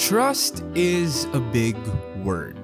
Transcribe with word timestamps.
Trust 0.00 0.64
is 0.74 1.28
a 1.36 1.40
big 1.52 1.76
word. 2.24 2.56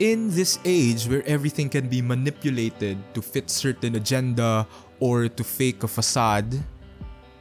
In 0.00 0.34
this 0.34 0.58
age 0.64 1.06
where 1.06 1.22
everything 1.30 1.70
can 1.70 1.86
be 1.86 2.02
manipulated 2.02 2.98
to 3.14 3.22
fit 3.22 3.48
certain 3.48 3.94
agenda 3.94 4.66
or 4.98 5.28
to 5.28 5.44
fake 5.44 5.84
a 5.84 5.88
facade, 5.88 6.58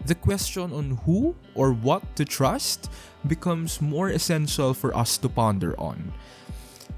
the 0.06 0.14
question 0.14 0.72
on 0.72 1.02
who 1.10 1.34
or 1.56 1.74
what 1.74 2.06
to 2.16 2.24
trust 2.24 2.92
becomes 3.26 3.82
more 3.82 4.10
essential 4.10 4.76
for 4.76 4.96
us 4.96 5.18
to 5.18 5.28
ponder 5.28 5.74
on. 5.82 6.14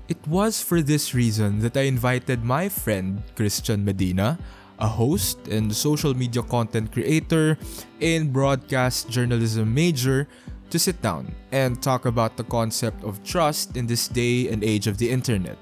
It 0.10 0.20
was 0.28 0.62
for 0.62 0.82
this 0.82 1.16
reason 1.16 1.60
that 1.60 1.78
I 1.78 1.88
invited 1.88 2.44
my 2.44 2.68
friend 2.68 3.24
Christian 3.40 3.86
Medina, 3.86 4.38
a 4.80 4.88
host 4.88 5.48
and 5.48 5.74
social 5.74 6.14
media 6.14 6.44
content 6.44 6.92
creator 6.92 7.58
and 8.02 8.34
broadcast 8.34 9.10
journalism 9.10 9.74
major, 9.74 10.28
to 10.76 10.80
sit 10.80 11.02
down 11.02 11.34
and 11.54 11.82
talk 11.82 12.04
about 12.04 12.36
the 12.36 12.44
concept 12.44 13.02
of 13.06 13.24
trust 13.24 13.78
in 13.78 13.88
this 13.88 14.10
day 14.10 14.50
and 14.50 14.62
age 14.62 14.88
of 14.88 14.98
the 14.98 15.10
internet. 15.10 15.58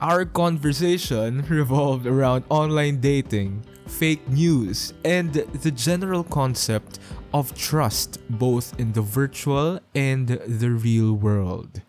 Our 0.00 0.24
conversation 0.24 1.46
revolved 1.48 2.04
around 2.04 2.42
online 2.48 2.98
dating, 2.98 3.62
fake 3.86 4.28
news, 4.28 4.92
and 5.04 5.32
the 5.32 5.70
general 5.70 6.24
concept 6.24 6.98
of 7.32 7.54
trust 7.54 8.18
both 8.28 8.74
in 8.80 8.92
the 8.92 9.02
virtual 9.02 9.78
and 9.94 10.26
the 10.26 10.70
real 10.70 11.12
world. 11.12 11.80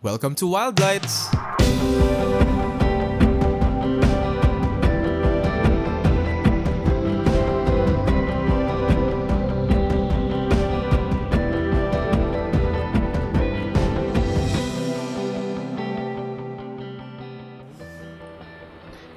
Welcome 0.00 0.36
to 0.36 0.46
Wild 0.46 0.78
Lights! 0.78 2.53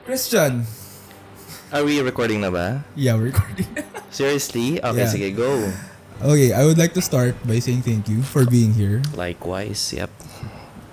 Christian! 0.07 0.63
Are 1.67 1.83
we 1.83 1.99
recording 1.99 2.39
na 2.39 2.47
ba? 2.49 2.79
Yeah, 2.95 3.19
we're 3.19 3.35
recording. 3.35 3.67
Seriously? 4.09 4.79
Okay, 4.79 5.03
Yeah. 5.03 5.11
sige, 5.11 5.27
go. 5.35 5.67
okay, 6.23 6.55
I 6.55 6.63
would 6.63 6.79
like 6.79 6.95
to 6.95 7.03
start 7.03 7.35
by 7.43 7.59
saying 7.59 7.83
thank 7.83 8.07
you 8.07 8.23
for 8.23 8.47
being 8.47 8.71
here. 8.71 9.03
Likewise, 9.11 9.91
yep. 9.91 10.07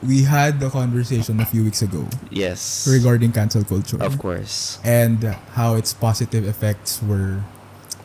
We 0.03 0.27
had 0.27 0.59
the 0.61 0.69
conversation 0.69 1.39
a 1.41 1.47
few 1.47 1.63
weeks 1.65 1.81
ago 1.81 2.05
Yes. 2.29 2.85
regarding 2.91 3.31
cancel 3.33 3.63
culture. 3.65 3.97
Of 4.03 4.19
course. 4.19 4.77
and 4.85 5.23
how 5.55 5.79
its 5.79 5.95
positive 5.95 6.45
effects 6.45 6.99
were 7.01 7.41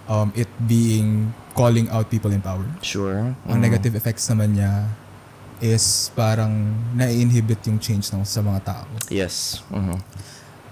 um, 0.08 0.30
it 0.38 0.48
being 0.64 1.34
calling 1.58 1.90
out 1.90 2.08
people 2.08 2.30
in 2.32 2.40
power. 2.40 2.64
Sure. 2.86 3.34
Ang 3.50 3.58
Mm. 3.60 3.66
negative 3.66 3.98
effects 3.98 4.30
naman 4.30 4.56
niya 4.56 4.88
is 5.60 6.08
parang 6.16 6.72
na-inhibit 6.96 7.60
yung 7.68 7.82
change 7.82 8.14
ng 8.16 8.24
sa 8.24 8.40
mga 8.40 8.62
tao. 8.64 8.88
Yes. 9.12 9.60
Mhm. 9.74 9.98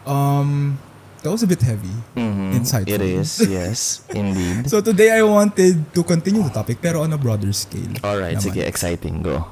Um, 0.07 0.79
that 1.21 1.29
was 1.29 1.43
a 1.43 1.47
bit 1.47 1.59
heavy. 1.61 1.91
Mhm. 2.15 2.55
Insightful. 2.55 2.95
It 2.95 3.01
is, 3.03 3.43
yes. 3.43 4.01
Indeed. 4.15 4.69
So 4.71 4.79
today 4.79 5.11
I 5.11 5.21
wanted 5.27 5.91
to 5.93 6.01
continue 6.03 6.41
the 6.43 6.53
topic 6.55 6.79
pero 6.79 7.03
on 7.03 7.11
a 7.11 7.19
broader 7.19 7.51
scale. 7.51 7.91
Alright, 7.99 8.39
naman. 8.39 8.47
sige, 8.47 8.61
exciting. 8.63 9.19
Go. 9.21 9.43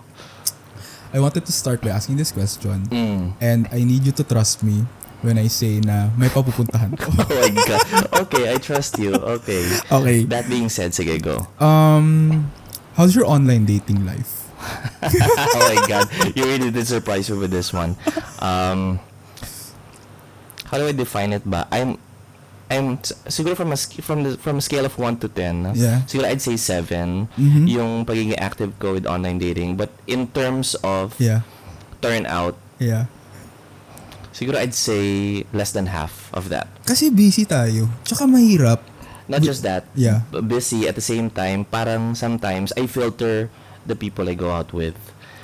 I 1.11 1.19
wanted 1.19 1.43
to 1.47 1.51
start 1.51 1.79
by 1.79 1.91
asking 1.95 2.15
this 2.15 2.31
question 2.31 2.87
Mm. 2.91 3.35
and 3.39 3.67
I 3.71 3.83
need 3.83 4.03
you 4.03 4.11
to 4.15 4.23
trust 4.23 4.63
me 4.63 4.83
when 5.23 5.39
I 5.39 5.47
say 5.47 5.79
na 5.79 6.11
may 6.19 6.27
papupuntahan 6.27 6.95
ko. 6.99 7.07
Oh 7.23 7.35
my 7.39 7.51
God. 7.55 7.83
Okay, 8.27 8.51
I 8.51 8.59
trust 8.59 8.99
you. 8.99 9.15
Okay. 9.39 9.63
okay. 9.91 10.17
That 10.27 10.47
being 10.47 10.67
said, 10.71 10.91
sige, 10.91 11.19
go. 11.23 11.43
Um, 11.59 12.47
how's 12.99 13.15
your 13.15 13.25
online 13.27 13.63
dating 13.65 14.03
life? 14.05 14.47
oh 15.03 15.59
my 15.71 15.79
God. 15.87 16.05
You 16.35 16.45
really 16.45 16.69
did 16.71 16.85
surprise 16.87 17.27
me 17.31 17.37
with 17.39 17.51
this 17.51 17.71
one. 17.71 17.95
Um, 18.39 18.99
how 20.65 20.77
do 20.77 20.87
I 20.87 20.93
define 20.93 21.33
it 21.33 21.43
ba? 21.45 21.67
I'm 21.71 21.97
I'm 22.65 22.97
siguro 23.29 23.53
from 23.53 23.69
a 23.69 23.77
from 23.77 24.25
the 24.25 24.31
from 24.41 24.57
a 24.57 24.63
scale 24.63 24.85
of 24.85 24.97
1 24.97 25.21
to 25.21 25.29
10. 25.29 25.77
Yeah. 25.77 26.01
Siguro 26.09 26.25
I'd 26.25 26.41
say 26.41 26.57
7 26.57 27.29
Mhm. 27.37 27.69
yung 27.69 27.91
pagiging 28.05 28.33
active 28.41 28.73
ko 28.81 28.97
with 28.97 29.05
online 29.05 29.37
dating. 29.37 29.77
But 29.77 29.93
in 30.09 30.33
terms 30.33 30.73
of 30.81 31.13
Yeah. 31.21 31.45
turnout, 32.01 32.57
Yeah. 32.81 33.05
siguro 34.33 34.57
I'd 34.57 34.73
say 34.73 35.45
less 35.53 35.71
than 35.71 35.93
half 35.93 36.33
of 36.33 36.49
that. 36.49 36.65
Kasi 36.89 37.13
busy 37.13 37.45
tayo. 37.45 37.85
Tsaka 38.01 38.25
mahirap. 38.25 38.81
Not 39.25 39.41
just 39.41 39.61
that, 39.65 39.85
Yeah. 39.97 40.21
busy 40.45 40.85
at 40.85 40.93
the 40.93 41.01
same 41.01 41.33
time, 41.33 41.65
parang 41.65 42.13
sometimes 42.13 42.69
I 42.77 42.85
filter 42.85 43.49
the 43.85 43.97
people 43.97 44.29
I 44.29 44.37
go 44.37 44.53
out 44.53 44.69
with. 44.69 44.93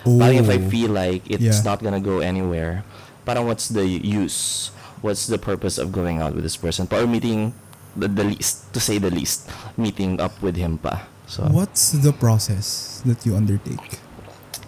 Parang 0.05 0.37
if 0.37 0.49
I 0.49 0.57
Oh. 0.57 0.65
feel 0.69 0.89
like 0.89 1.25
it's 1.25 1.41
Yeah. 1.61 1.65
not 1.65 1.81
gonna 1.81 2.01
go 2.01 2.21
anywhere, 2.21 2.81
parang 3.25 3.45
what's 3.45 3.69
the 3.69 3.85
use? 3.85 4.69
What's 5.01 5.25
the 5.27 5.37
purpose 5.37 5.77
of 5.77 5.91
going 5.91 6.21
out 6.21 6.33
with 6.35 6.43
this 6.43 6.57
person? 6.57 6.87
Or 6.91 7.07
meeting 7.07 7.53
the, 7.95 8.07
the 8.07 8.23
least, 8.23 8.71
to 8.73 8.79
say 8.79 8.97
the 8.97 9.09
least, 9.09 9.49
meeting 9.77 10.21
up 10.21 10.37
with 10.41 10.55
him 10.55 10.77
pa. 10.77 11.07
So, 11.27 11.43
What's 11.49 11.91
the 11.93 12.13
process 12.13 13.01
that 13.05 13.25
you 13.25 13.35
undertake? 13.35 13.99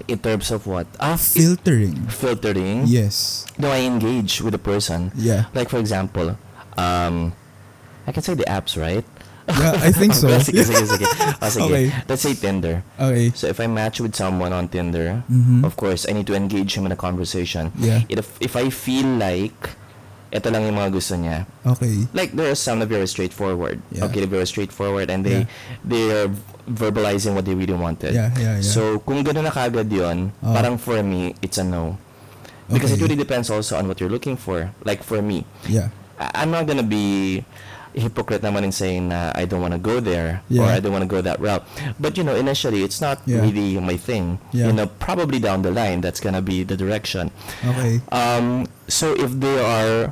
in 0.08 0.20
terms 0.20 0.52
of 0.52 0.68
what? 0.68 0.88
Ah, 1.00 1.16
fi- 1.16 1.40
Filtering. 1.40 1.96
filtering. 2.12 2.84
Yes. 2.88 3.46
No, 3.58 3.72
I 3.72 3.82
engage 3.88 4.42
with 4.42 4.52
the 4.52 4.60
person. 4.60 5.12
Yeah. 5.16 5.46
Like 5.54 5.70
for 5.70 5.78
example, 5.80 6.36
um, 6.78 7.32
I 8.06 8.12
can 8.12 8.22
say 8.24 8.34
the 8.34 8.44
apps, 8.52 8.76
right? 8.76 9.06
Yeah, 9.48 9.80
I 9.80 9.92
think 9.96 10.12
so. 10.20 10.28
sige, 10.44 10.60
sige, 10.64 10.84
sige. 10.88 11.08
Ah, 11.40 11.48
sige. 11.48 11.64
Okay. 11.72 11.86
Let's 12.10 12.22
say 12.24 12.34
Tinder. 12.36 12.84
Okay. 13.00 13.32
So 13.36 13.48
if 13.48 13.60
I 13.64 13.68
match 13.68 14.02
with 14.02 14.16
someone 14.16 14.52
on 14.52 14.68
Tinder, 14.68 15.24
Mhm. 15.32 15.64
of 15.64 15.76
course, 15.80 16.04
I 16.10 16.12
need 16.12 16.28
to 16.28 16.36
engage 16.36 16.76
him 16.76 16.84
in 16.86 16.92
a 16.92 17.00
conversation. 17.00 17.72
Yeah. 17.80 18.04
If, 18.10 18.36
if 18.42 18.56
I 18.60 18.68
feel 18.72 19.06
like 19.08 19.56
ito 20.34 20.50
lang 20.50 20.66
yung 20.66 20.74
mga 20.74 20.90
gusto 20.90 21.14
niya. 21.14 21.46
Okay. 21.62 22.10
Like 22.10 22.34
there 22.34 22.50
are 22.50 22.58
some 22.58 22.82
that 22.82 22.90
are 22.90 22.98
very 22.98 23.06
straightforward. 23.06 23.78
Yeah. 23.94 24.10
Okay, 24.10 24.26
they're 24.26 24.34
very 24.42 24.50
straightforward 24.50 25.14
and 25.14 25.22
they 25.22 25.46
they 25.86 26.10
are 26.10 26.28
verbalizing 26.66 27.38
what 27.38 27.46
they 27.46 27.54
really 27.54 27.78
wanted. 27.78 28.18
Yeah, 28.18 28.34
yeah, 28.42 28.58
yeah. 28.58 28.66
So 28.66 28.98
kung 29.06 29.22
gano'n 29.22 29.46
na 29.46 29.54
kagad 29.54 29.94
yun, 29.94 30.34
Oh. 30.42 30.54
parang 30.58 30.82
for 30.82 30.98
me, 31.06 31.38
it's 31.46 31.62
a 31.62 31.64
no. 31.64 32.02
Because 32.66 32.90
it 32.90 32.98
Okay. 32.98 33.06
really 33.06 33.20
depends 33.20 33.54
also 33.54 33.78
on 33.78 33.86
what 33.86 34.02
you're 34.02 34.10
looking 34.10 34.34
for. 34.40 34.74
Like 34.82 35.06
for 35.06 35.22
me, 35.22 35.46
Yeah. 35.70 35.94
I- 36.18 36.42
I'm 36.42 36.50
not 36.50 36.66
gonna 36.66 36.88
be 36.88 37.44
hypocrite 37.94 38.42
naman 38.42 38.66
in 38.66 38.74
saying 38.74 39.14
na 39.14 39.30
I 39.38 39.46
don't 39.46 39.62
want 39.62 39.78
to 39.78 39.82
go 39.84 40.02
there 40.02 40.42
or 40.50 40.66
Yeah. 40.66 40.74
I 40.74 40.82
don't 40.82 40.90
want 40.98 41.06
to 41.06 41.12
go 41.12 41.22
that 41.22 41.38
route. 41.38 41.62
But 42.02 42.18
you 42.18 42.26
know, 42.26 42.34
initially 42.34 42.82
it's 42.82 42.98
not 42.98 43.22
Yeah. 43.30 43.46
really 43.46 43.78
my 43.78 44.02
thing. 44.02 44.42
Yeah. 44.50 44.72
You 44.72 44.74
know, 44.74 44.90
probably 44.98 45.38
down 45.38 45.62
the 45.62 45.70
line 45.70 46.02
that's 46.02 46.18
gonna 46.18 46.42
be 46.42 46.66
the 46.66 46.74
direction. 46.74 47.30
Okay. 47.62 48.02
Um, 48.10 48.66
so 48.90 49.14
if 49.14 49.30
they 49.38 49.62
are 49.62 50.10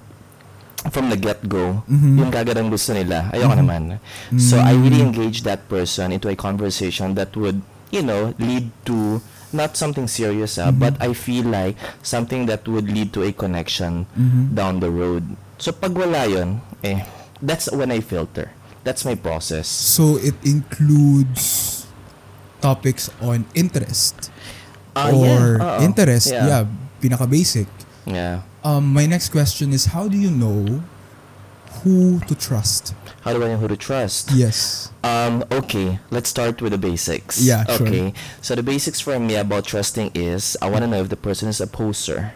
from 0.90 1.14
the 1.14 1.18
get-go, 1.20 1.86
Mhm. 1.86 2.18
yung 2.18 2.32
kagad 2.34 2.58
ang 2.58 2.74
gusto 2.74 2.90
nila, 2.98 3.30
ayoko 3.30 3.54
Mhm. 3.54 3.62
naman. 3.62 3.82
So 4.42 4.58
I 4.58 4.74
really 4.74 5.06
Mm. 5.06 5.14
engage 5.14 5.46
that 5.46 5.70
person 5.70 6.10
into 6.10 6.26
a 6.26 6.34
conversation 6.34 7.14
that 7.14 7.38
would, 7.38 7.62
you 7.94 8.02
know, 8.02 8.34
lead 8.42 8.74
to 8.90 9.22
not 9.54 9.78
something 9.78 10.08
serious, 10.10 10.58
ah, 10.58 10.74
Mhm. 10.74 10.80
but 10.82 10.94
I 10.98 11.14
feel 11.14 11.46
like 11.46 11.78
something 12.02 12.50
that 12.50 12.66
would 12.66 12.90
lead 12.90 13.14
to 13.14 13.22
a 13.22 13.30
connection 13.36 14.10
Mhm. 14.18 14.58
down 14.58 14.82
the 14.82 14.90
road. 14.90 15.38
So 15.62 15.70
pag 15.70 15.94
wala 15.94 16.26
yun, 16.26 16.66
eh, 16.82 17.06
that's 17.38 17.70
when 17.70 17.94
I 17.94 18.02
filter. 18.02 18.50
That's 18.82 19.06
my 19.06 19.14
process. 19.14 19.70
So 19.70 20.18
it 20.18 20.34
includes 20.42 21.70
topics 22.58 23.14
on 23.22 23.46
interest 23.54 24.34
Ah, 24.98 25.14
or 25.14 25.62
yeah, 25.62 25.86
interest. 25.86 26.34
Yeah. 26.34 26.46
Yeah. 26.50 26.64
Pinaka 26.98 27.30
basic. 27.30 27.70
Yeah. 28.06 28.42
Um, 28.64 28.94
my 28.94 29.06
next 29.06 29.30
question 29.30 29.74
is 29.74 29.86
how 29.86 30.08
do 30.08 30.18
you 30.18 30.30
know 30.30 30.84
who 31.84 32.20
to 32.22 32.36
trust? 32.36 32.94
How 33.22 33.34
do 33.34 33.44
I 33.44 33.50
know 33.50 33.58
who 33.58 33.68
to 33.68 33.78
trust? 33.78 34.32
Yes. 34.32 34.92
Um, 35.04 35.44
okay, 35.52 36.00
let's 36.12 36.30
start 36.30 36.62
with 36.62 36.72
the 36.72 36.78
basics. 36.78 37.42
Yeah, 37.42 37.66
sure. 37.66 37.88
Okay. 37.88 38.14
So 38.42 38.56
the 38.56 38.64
basics 38.64 39.00
for 39.00 39.18
me 39.20 39.36
about 39.36 39.66
trusting 39.66 40.12
is 40.14 40.58
I 40.62 40.70
want 40.70 40.84
to 40.84 40.88
know 40.88 41.02
if 41.02 41.10
the 41.10 41.18
person 41.18 41.50
is 41.50 41.62
a 41.62 41.68
poser. 41.68 42.34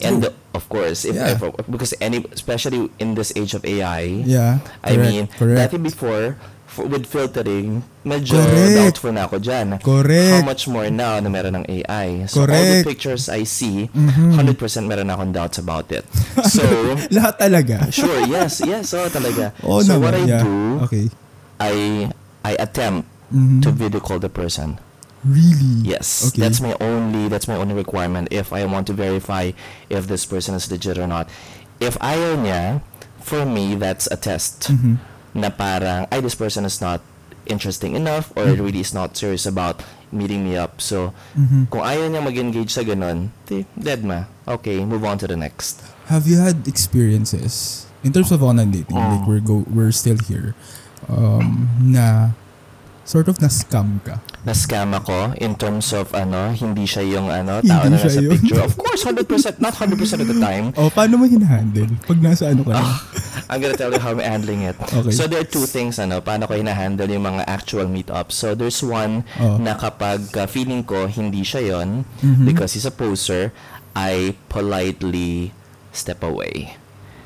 And 0.00 0.22
the, 0.22 0.34
of 0.52 0.68
course, 0.68 1.04
if, 1.04 1.14
Yeah. 1.14 1.38
if 1.38 1.40
because 1.70 1.94
any 2.00 2.26
especially 2.32 2.90
in 2.98 3.14
this 3.14 3.32
age 3.34 3.54
of 3.54 3.64
AI, 3.64 4.00
Yeah. 4.26 4.58
I 4.82 4.96
mean, 4.96 5.28
correct. 5.28 5.82
before 5.82 6.36
with 6.78 7.06
filtering, 7.06 7.82
medyo 8.02 8.36
Correct. 8.36 8.74
doubtful 8.76 9.12
na 9.12 9.26
ako 9.26 9.38
dyan. 9.38 9.78
Correct. 9.78 10.32
How 10.34 10.42
much 10.42 10.66
more 10.66 10.90
now 10.90 11.18
na 11.18 11.28
meron 11.28 11.62
ng 11.62 11.66
AI? 11.68 12.26
So 12.26 12.42
all 12.42 12.50
the 12.50 12.54
Correct. 12.82 12.86
pictures 12.88 13.28
I 13.28 13.44
see, 13.44 13.86
Mhm. 13.90 14.34
100% 14.34 14.86
meron 14.86 15.08
akong 15.08 15.30
doubts 15.30 15.58
about 15.58 15.90
it. 15.90 16.02
So, 16.46 16.64
Lahat 17.16 17.38
talaga. 17.38 17.88
sure, 17.88 18.26
yes, 18.26 18.58
yes, 18.60 18.90
so 18.90 19.06
talaga. 19.08 19.54
Oo 19.66 19.80
so 19.80 19.94
naman, 19.94 20.02
what 20.02 20.14
I 20.14 20.24
yeah. 20.26 20.42
do, 20.42 20.54
Okay. 20.84 21.06
I 21.58 21.74
I 22.42 22.52
attempt 22.58 23.06
Mhm. 23.30 23.62
to 23.62 23.70
video 23.70 23.98
call 23.98 24.18
the 24.18 24.28
person. 24.28 24.76
Really? 25.24 25.80
Yes, 25.88 26.28
Okay. 26.28 26.44
that's 26.44 26.60
my 26.60 26.76
only 26.84 27.32
that's 27.32 27.48
my 27.48 27.56
only 27.56 27.72
requirement 27.72 28.28
if 28.28 28.52
I 28.52 28.68
want 28.68 28.84
to 28.88 28.94
verify 28.94 29.56
if 29.88 30.04
this 30.04 30.28
person 30.28 30.52
is 30.52 30.68
legit 30.68 31.00
or 31.00 31.08
not. 31.08 31.32
If 31.80 31.96
ayaw 31.98 32.36
niya, 32.36 32.84
for 33.24 33.48
me 33.48 33.72
that's 33.72 34.04
a 34.12 34.20
test 34.20 34.68
Mhm. 34.68 35.00
Na 35.34 35.50
parang 35.50 36.06
ay 36.08 36.22
this 36.22 36.38
person 36.38 36.62
is 36.64 36.78
not 36.78 37.02
interesting 37.44 37.92
enough 37.92 38.32
or 38.38 38.48
Mm. 38.48 38.64
really 38.64 38.80
is 38.80 38.96
not 38.96 39.12
serious 39.12 39.44
about 39.44 39.84
meeting 40.08 40.46
me 40.46 40.56
up. 40.56 40.80
So, 40.80 41.12
Mhm. 41.36 41.68
kung 41.68 41.84
ayaw 41.84 42.08
niya 42.08 42.22
mag-engage 42.24 42.72
sa 42.72 42.80
ganun, 42.80 43.34
di, 43.44 43.66
dead 43.76 44.00
ma. 44.00 44.30
Okay, 44.48 44.80
move 44.86 45.04
on 45.04 45.18
to 45.20 45.26
the 45.28 45.36
next. 45.36 45.82
Have 46.08 46.24
you 46.24 46.40
had 46.40 46.64
experiences 46.64 47.84
in 48.00 48.12
terms 48.12 48.32
of 48.32 48.40
online 48.40 48.72
dating? 48.72 48.96
Mm. 48.96 49.10
Like 49.20 49.24
we're 49.28 49.44
go 49.44 49.64
we're 49.68 49.92
still 49.92 50.16
here. 50.20 50.56
Um, 51.04 51.68
na 51.82 52.32
sort 53.04 53.28
of 53.28 53.36
na 53.38 53.48
scam 53.48 54.00
ka. 54.00 54.18
Na-scam 54.44 54.92
ako 54.92 55.32
in 55.36 55.54
terms 55.54 55.92
of 55.92 56.12
ano, 56.12 56.52
hindi 56.52 56.84
siya 56.84 57.04
yung 57.06 57.28
ano, 57.28 57.60
Hindi 57.60 57.68
tao 57.70 57.84
na 57.86 57.96
siya 57.96 58.10
nasa 58.10 58.20
yun. 58.20 58.32
picture. 58.32 58.60
Of 58.60 58.76
course, 58.76 59.00
100%, 59.02 59.24
not 59.56 59.72
100% 59.72 59.96
of 60.20 60.28
the 60.28 60.36
time. 60.36 60.72
O, 60.76 60.88
paano 60.88 61.16
mo 61.16 61.24
hinahandle? 61.24 61.88
Pag 62.04 62.20
nasa 62.20 62.48
ano 62.48 62.60
ka 62.60 62.72
na? 62.72 62.80
Ah, 62.80 62.96
I'm 63.48 63.60
gonna 63.60 63.72
tell 63.74 63.88
you 63.88 63.96
how 63.96 64.12
I'm 64.12 64.20
handling 64.20 64.64
it. 64.64 64.76
Okay. 64.76 65.12
So 65.12 65.24
there 65.24 65.40
are 65.40 65.48
two 65.48 65.64
things 65.64 65.96
ano, 65.96 66.20
paano 66.20 66.44
ko 66.44 66.52
hina-handle 66.54 67.08
yung 67.08 67.24
mga 67.24 67.44
actual 67.44 67.88
meetups. 67.88 68.32
So 68.32 68.52
there's 68.52 68.80
one 68.80 69.24
Oh. 69.36 69.56
na 69.56 69.76
kapag 69.76 70.24
uh, 70.34 70.44
feeling 70.44 70.80
ko 70.80 71.04
hindi 71.06 71.40
siya 71.40 71.76
yon 71.76 72.04
Mhm. 72.20 72.44
because 72.44 72.72
he's 72.72 72.84
a 72.84 72.92
poser, 72.92 73.52
I 73.92 74.36
politely 74.48 75.52
step 75.90 76.20
away. 76.20 76.76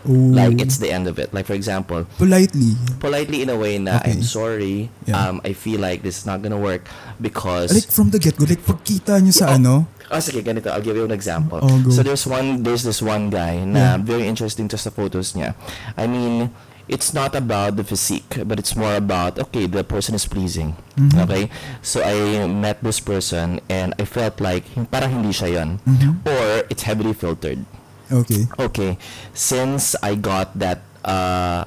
Oh, 0.07 0.13
Like 0.13 0.61
it's 0.61 0.79
the 0.79 0.93
end 0.93 1.09
of 1.09 1.19
it. 1.19 1.35
Like 1.35 1.47
for 1.47 1.55
example, 1.55 2.07
politely. 2.19 2.77
politely 3.01 3.43
in 3.43 3.51
a 3.51 3.57
way 3.59 3.79
na 3.79 3.99
Okay. 3.99 4.13
I'm 4.15 4.23
sorry. 4.23 4.91
Yeah. 5.07 5.19
Um, 5.19 5.41
I 5.45 5.53
feel 5.53 5.81
like 5.81 6.03
this 6.03 6.23
is 6.23 6.27
not 6.27 6.43
gonna 6.43 6.61
work 6.61 6.87
because 7.21 7.75
Like 7.75 7.91
from 7.91 8.11
the 8.15 8.19
get-go, 8.23 8.47
like 8.47 8.63
pagkita 8.63 9.19
nyo 9.19 9.33
sa 9.35 9.51
Oh. 9.51 9.57
ano, 9.59 9.75
Oh, 10.09 10.17
sige, 10.25 10.41
ganito. 10.41 10.73
I'll 10.73 10.81
give 10.81 10.97
you 10.97 11.05
an 11.05 11.13
example. 11.13 11.61
Oh, 11.61 11.77
go. 11.85 11.91
So 11.93 12.01
there's 12.01 12.25
one, 12.25 12.65
there's 12.65 12.81
this 12.81 13.05
one 13.05 13.29
guy 13.29 13.61
na 13.69 13.79
Yeah. 13.79 13.97
very 14.01 14.25
interesting 14.25 14.65
to 14.73 14.81
sa 14.81 14.89
photos 14.89 15.37
niya. 15.37 15.53
I 16.01 16.09
mean, 16.09 16.49
it's 16.89 17.13
not 17.13 17.37
about 17.37 17.77
the 17.77 17.85
physique, 17.85 18.41
but 18.49 18.57
it's 18.57 18.73
more 18.73 18.97
about, 18.97 19.37
okay, 19.37 19.69
the 19.69 19.85
person 19.85 20.17
is 20.17 20.25
pleasing. 20.25 20.73
Mhm. 20.97 21.29
Okay? 21.29 21.53
So 21.85 22.01
I 22.01 22.49
met 22.49 22.81
this 22.81 23.05
person 23.05 23.61
and 23.69 23.93
I 24.01 24.09
felt 24.09 24.41
like 24.41 24.65
parang 24.89 25.21
hindi 25.21 25.37
siya 25.37 25.61
yon 25.61 25.77
Mhm. 25.85 26.25
Or 26.25 26.65
it's 26.73 26.89
heavily 26.89 27.13
filtered. 27.13 27.69
Okay. 28.11 28.49
Okay, 28.59 28.97
since 29.35 29.95
I 30.03 30.15
got 30.17 30.57
that, 30.59 30.81
uh, 31.05 31.65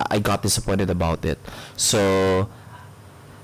I 0.00 0.18
got 0.18 0.42
disappointed 0.42 0.88
about 0.88 1.24
it. 1.24 1.36
So 1.76 2.48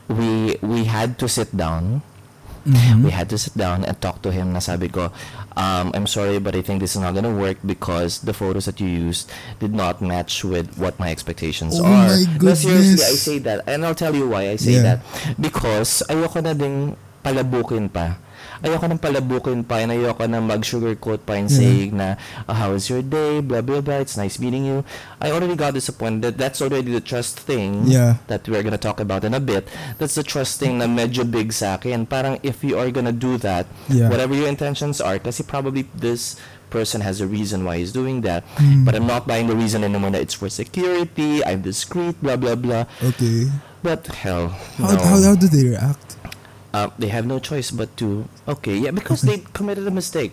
we 0.09 0.57
we 0.61 0.85
had 0.85 1.19
to 1.21 1.29
sit 1.29 1.55
down 1.57 2.03
Mhm. 2.61 3.09
we 3.09 3.11
had 3.11 3.33
to 3.33 3.41
sit 3.41 3.57
down 3.57 3.89
and 3.89 3.97
talk 4.05 4.21
to 4.21 4.29
him 4.29 4.53
na 4.53 4.61
sabi 4.61 4.93
ko, 4.93 5.09
um, 5.57 5.97
I'm 5.97 6.05
sorry 6.05 6.37
but 6.37 6.53
I 6.53 6.61
think 6.61 6.85
this 6.85 6.93
is 6.93 7.01
not 7.01 7.17
gonna 7.17 7.33
work 7.33 7.57
because 7.65 8.21
the 8.21 8.37
photos 8.37 8.69
that 8.69 8.77
you 8.85 8.89
used 9.09 9.33
did 9.65 9.73
not 9.73 10.05
match 10.05 10.45
with 10.45 10.77
what 10.77 11.01
my 11.01 11.09
expectations 11.09 11.81
Oh 11.81 11.89
are. 11.89 12.13
my 12.13 12.21
No, 12.37 12.53
seriously, 12.53 13.01
I 13.01 13.17
goodness. 13.17 13.25
say 13.25 13.37
that. 13.49 13.65
And 13.65 13.81
I'll 13.81 13.97
tell 13.97 14.13
you 14.13 14.29
why 14.29 14.53
I 14.53 14.61
say 14.61 14.77
Yeah. 14.77 14.85
that. 14.93 14.99
Because 15.41 16.05
ayoko 16.13 16.45
na 16.45 16.53
ding 16.53 17.01
palabukin 17.25 17.89
pa. 17.89 18.21
Ayoko 18.61 18.85
nang 18.89 19.01
palabukin 19.01 19.65
pa 19.67 19.81
and 19.81 19.93
ayoko 19.93 20.29
na 20.29 20.41
mag-sugarcoat 20.41 21.25
pa 21.25 21.35
and 21.41 21.49
Yeah. 21.51 21.57
saying 21.59 21.93
na, 21.97 22.17
oh, 22.49 22.53
how 22.53 22.73
was 22.77 22.89
your 22.93 23.01
day, 23.01 23.41
blah, 23.41 23.61
blah, 23.65 23.81
blah, 23.81 24.05
it's 24.05 24.17
nice 24.21 24.39
meeting 24.39 24.65
you. 24.69 24.85
I 25.21 25.33
already 25.33 25.57
got 25.57 25.73
disappointed. 25.73 26.37
That's 26.37 26.61
already 26.61 26.93
the 26.93 27.01
trust 27.01 27.41
thing 27.41 27.89
Yeah. 27.89 28.21
that 28.29 28.45
we're 28.49 28.63
gonna 28.63 28.77
talk 28.81 29.01
about 29.01 29.25
in 29.25 29.33
a 29.33 29.41
bit. 29.41 29.65
That's 29.97 30.15
the 30.15 30.23
trust 30.23 30.61
thing 30.61 30.77
na 30.77 30.85
medyo 30.85 31.25
big 31.25 31.53
sa 31.57 31.81
akin. 31.81 32.05
Parang 32.05 32.37
if 32.45 32.61
you 32.61 32.77
are 32.77 32.93
gonna 32.93 33.17
do 33.17 33.41
that, 33.41 33.65
Yeah. 33.89 34.13
whatever 34.13 34.37
your 34.37 34.49
intentions 34.49 35.01
are, 35.01 35.17
kasi 35.17 35.41
probably 35.43 35.89
this 35.97 36.37
person 36.69 37.01
has 37.03 37.19
a 37.21 37.27
reason 37.27 37.65
why 37.67 37.83
he's 37.83 37.91
doing 37.91 38.21
that. 38.23 38.45
Mm. 38.61 38.85
But 38.87 38.95
I'm 38.95 39.09
not 39.09 39.27
buying 39.27 39.49
the 39.51 39.57
reason 39.59 39.83
anymore 39.83 40.13
that 40.15 40.23
it's 40.23 40.37
for 40.39 40.47
security, 40.53 41.43
I'm 41.43 41.63
discreet, 41.67 42.15
blah, 42.23 42.37
blah, 42.37 42.55
blah. 42.55 42.85
Okay. 43.03 43.51
But 43.83 44.07
hell, 44.07 44.55
How, 44.77 44.93
no. 44.93 45.03
how, 45.03 45.19
how 45.33 45.35
do 45.35 45.49
they 45.49 45.65
react? 45.75 46.20
Uh, 46.71 46.87
they 47.03 47.11
have 47.11 47.27
no 47.27 47.43
choice 47.43 47.75
but 47.75 47.91
to, 47.99 48.31
okay, 48.47 48.79
yeah, 48.79 48.95
because 48.95 49.27
they 49.27 49.43
committed 49.51 49.83
a 49.83 49.91
mistake. 49.91 50.31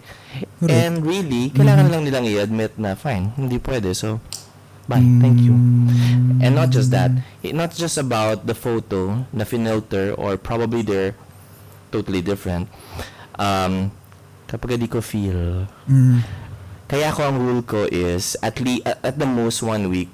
Correct. 0.61 0.69
And 0.69 1.01
really, 1.01 1.49
kailangan 1.49 1.89
Mhm. 1.89 1.93
lang 1.97 2.01
nilang 2.05 2.25
i-admit 2.29 2.77
na, 2.77 2.93
fine, 2.93 3.33
hindi 3.33 3.57
pwede, 3.57 3.89
so, 3.97 4.21
bye, 4.85 5.01
thank 5.17 5.41
you. 5.41 5.57
Mm. 5.57 6.37
And 6.45 6.53
not 6.53 6.69
just 6.69 6.93
that, 6.93 7.09
it, 7.41 7.57
not 7.57 7.73
just 7.73 7.97
about 7.97 8.45
the 8.45 8.53
photo 8.53 9.25
na 9.33 9.49
finilter 9.49 10.13
or 10.13 10.37
probably 10.37 10.85
they're 10.85 11.17
totally 11.89 12.21
different. 12.21 12.69
Um, 13.41 13.89
kapag 14.45 14.77
hindi 14.77 14.87
ko 14.87 15.01
feel, 15.01 15.65
Mm. 15.89 16.21
kaya 16.85 17.09
ako 17.17 17.21
ang 17.25 17.37
rule 17.41 17.63
ko 17.65 17.89
is 17.89 18.37
at 18.45 18.61
least 18.61 18.85
at, 18.85 19.01
at 19.01 19.15
the 19.17 19.25
most 19.25 19.65
one 19.65 19.89
week, 19.89 20.13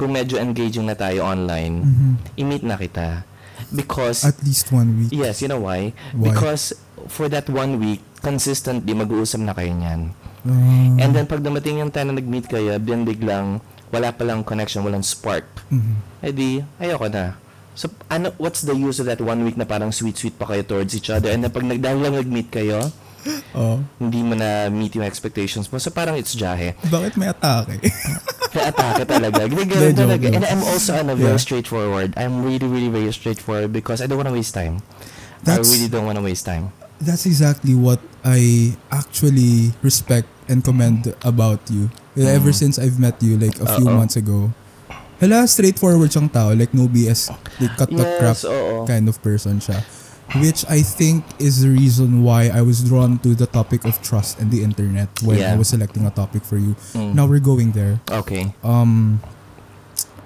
kung 0.00 0.16
medyo 0.16 0.40
engaging 0.40 0.88
na 0.88 0.96
tayo 0.96 1.28
online, 1.28 1.84
Mhm. 1.84 2.12
i-meet 2.40 2.64
na 2.64 2.80
kita. 2.80 3.28
Because 3.68 4.24
At 4.24 4.40
least 4.42 4.72
one 4.72 4.96
week. 4.96 5.10
Yes, 5.12 5.40
you 5.40 5.48
know 5.48 5.60
why? 5.60 5.92
Why? 6.16 6.32
Because 6.32 6.72
for 7.08 7.28
that 7.28 7.48
one 7.48 7.76
week, 7.78 8.00
consistently 8.20 8.92
mag-uusap 8.92 9.40
na 9.44 9.52
kayo 9.54 9.72
niyan. 9.72 10.12
Ah. 10.48 11.02
And 11.02 11.10
then 11.12 11.28
pag 11.28 11.44
dumating 11.44 11.78
yung 11.78 11.92
time 11.92 12.10
na 12.10 12.16
nag-meet 12.16 12.48
kayo, 12.48 12.80
then 12.80 13.04
biglang 13.04 13.60
wala 13.88 14.12
palang 14.12 14.44
connection, 14.44 14.84
walang 14.84 15.04
spark. 15.04 15.44
Mhm. 15.72 15.94
Eh 16.24 16.32
di, 16.32 16.60
ayoko 16.80 17.08
na. 17.08 17.36
So, 17.78 17.86
ano, 18.10 18.34
what's 18.42 18.66
the 18.66 18.74
use 18.74 18.98
of 18.98 19.06
that 19.06 19.22
one 19.22 19.46
week 19.46 19.54
na 19.54 19.62
parang 19.62 19.94
sweet-sweet 19.94 20.34
pa 20.34 20.50
kayo 20.50 20.66
towards 20.66 20.98
each 20.98 21.14
other? 21.14 21.30
And 21.30 21.46
then 21.46 21.54
pag 21.54 21.62
nag, 21.62 21.78
dahil 21.78 22.02
lang 22.02 22.18
nag-meet 22.18 22.50
kayo, 22.50 22.90
Oh. 23.54 23.82
hindi 24.00 24.24
mo 24.24 24.32
na 24.34 24.66
meet 24.72 24.96
yung 24.96 25.04
expectations 25.04 25.68
mo. 25.68 25.76
So, 25.78 25.92
parang 25.92 26.16
it's 26.16 26.32
jahe. 26.34 26.74
Bakit 26.80 27.14
may 27.20 27.28
atake? 27.28 27.78
Kaya 28.52 28.72
atake 28.72 29.04
talaga. 29.04 29.40
Joke 29.48 29.94
talaga. 29.94 30.26
And 30.34 30.44
I'm 30.44 30.62
also 30.64 30.94
ano, 30.94 31.14
very 31.14 31.36
Yeah. 31.36 31.42
straightforward. 31.42 32.14
I'm 32.16 32.42
really, 32.44 32.66
really 32.66 32.88
very 32.88 33.12
straightforward 33.12 33.72
because 33.72 34.00
I 34.00 34.06
don't 34.06 34.18
want 34.18 34.28
to 34.28 34.36
waste 34.36 34.54
time. 34.54 34.80
That's- 35.44 35.68
I 35.68 35.72
really 35.72 35.88
don't 35.88 36.06
want 36.06 36.18
to 36.18 36.24
waste 36.24 36.44
time. 36.44 36.72
That's 36.98 37.26
exactly 37.26 37.78
what 37.78 38.02
I 38.26 38.74
actually 38.90 39.70
respect 39.86 40.26
and 40.50 40.64
commend 40.64 41.14
about 41.22 41.62
you. 41.70 41.88
Ever 42.18 42.50
Mm. 42.50 42.58
since 42.58 42.74
I've 42.82 42.98
met 42.98 43.22
you 43.22 43.38
like 43.38 43.54
a 43.62 43.78
few 43.78 43.86
Uh-oh. 43.86 43.94
months 44.02 44.18
ago. 44.18 44.50
Hala, 45.22 45.46
straightforward 45.46 46.10
siyang 46.10 46.26
tao. 46.30 46.50
Like 46.50 46.74
no 46.74 46.90
BS. 46.90 47.30
Like 47.62 47.74
cut 47.78 47.90
the 47.90 48.02
crap 48.18 48.38
oo. 48.42 48.86
kind 48.86 49.06
of 49.06 49.18
person 49.22 49.62
siya. 49.62 49.78
Which 50.36 50.68
I 50.68 50.82
think 50.84 51.24
is 51.40 51.62
the 51.64 51.70
reason 51.72 52.22
why 52.22 52.52
I 52.52 52.60
was 52.60 52.84
drawn 52.84 53.16
to 53.24 53.32
the 53.34 53.46
topic 53.48 53.84
of 53.88 53.96
trust 54.04 54.36
and 54.38 54.52
the 54.52 54.60
internet 54.62 55.08
when 55.24 55.38
Yeah. 55.40 55.52
I 55.52 55.56
was 55.56 55.68
selecting 55.72 56.04
a 56.04 56.12
topic 56.12 56.44
for 56.44 56.58
you. 56.60 56.76
Mm. 56.92 57.14
Now 57.16 57.24
we're 57.24 57.40
going 57.40 57.72
there. 57.72 58.00
Okay. 58.12 58.52
um 58.62 59.20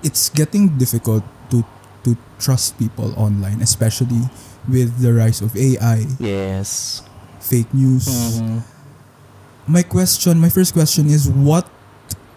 it's 0.03 0.27
getting 0.35 0.75
difficult 0.75 1.23
to 1.55 1.63
to 2.03 2.19
trust 2.43 2.75
people 2.83 3.15
online 3.15 3.63
especially 3.63 4.27
with 4.67 4.99
the 4.99 5.15
rise 5.15 5.39
of 5.39 5.55
AI 5.55 6.03
Yes. 6.19 7.03
fake 7.39 7.71
news 7.71 8.11
Mhm. 8.11 8.67
my 9.71 9.87
question 9.87 10.43
my 10.43 10.51
first 10.51 10.75
question 10.75 11.07
is 11.07 11.31
what 11.31 11.71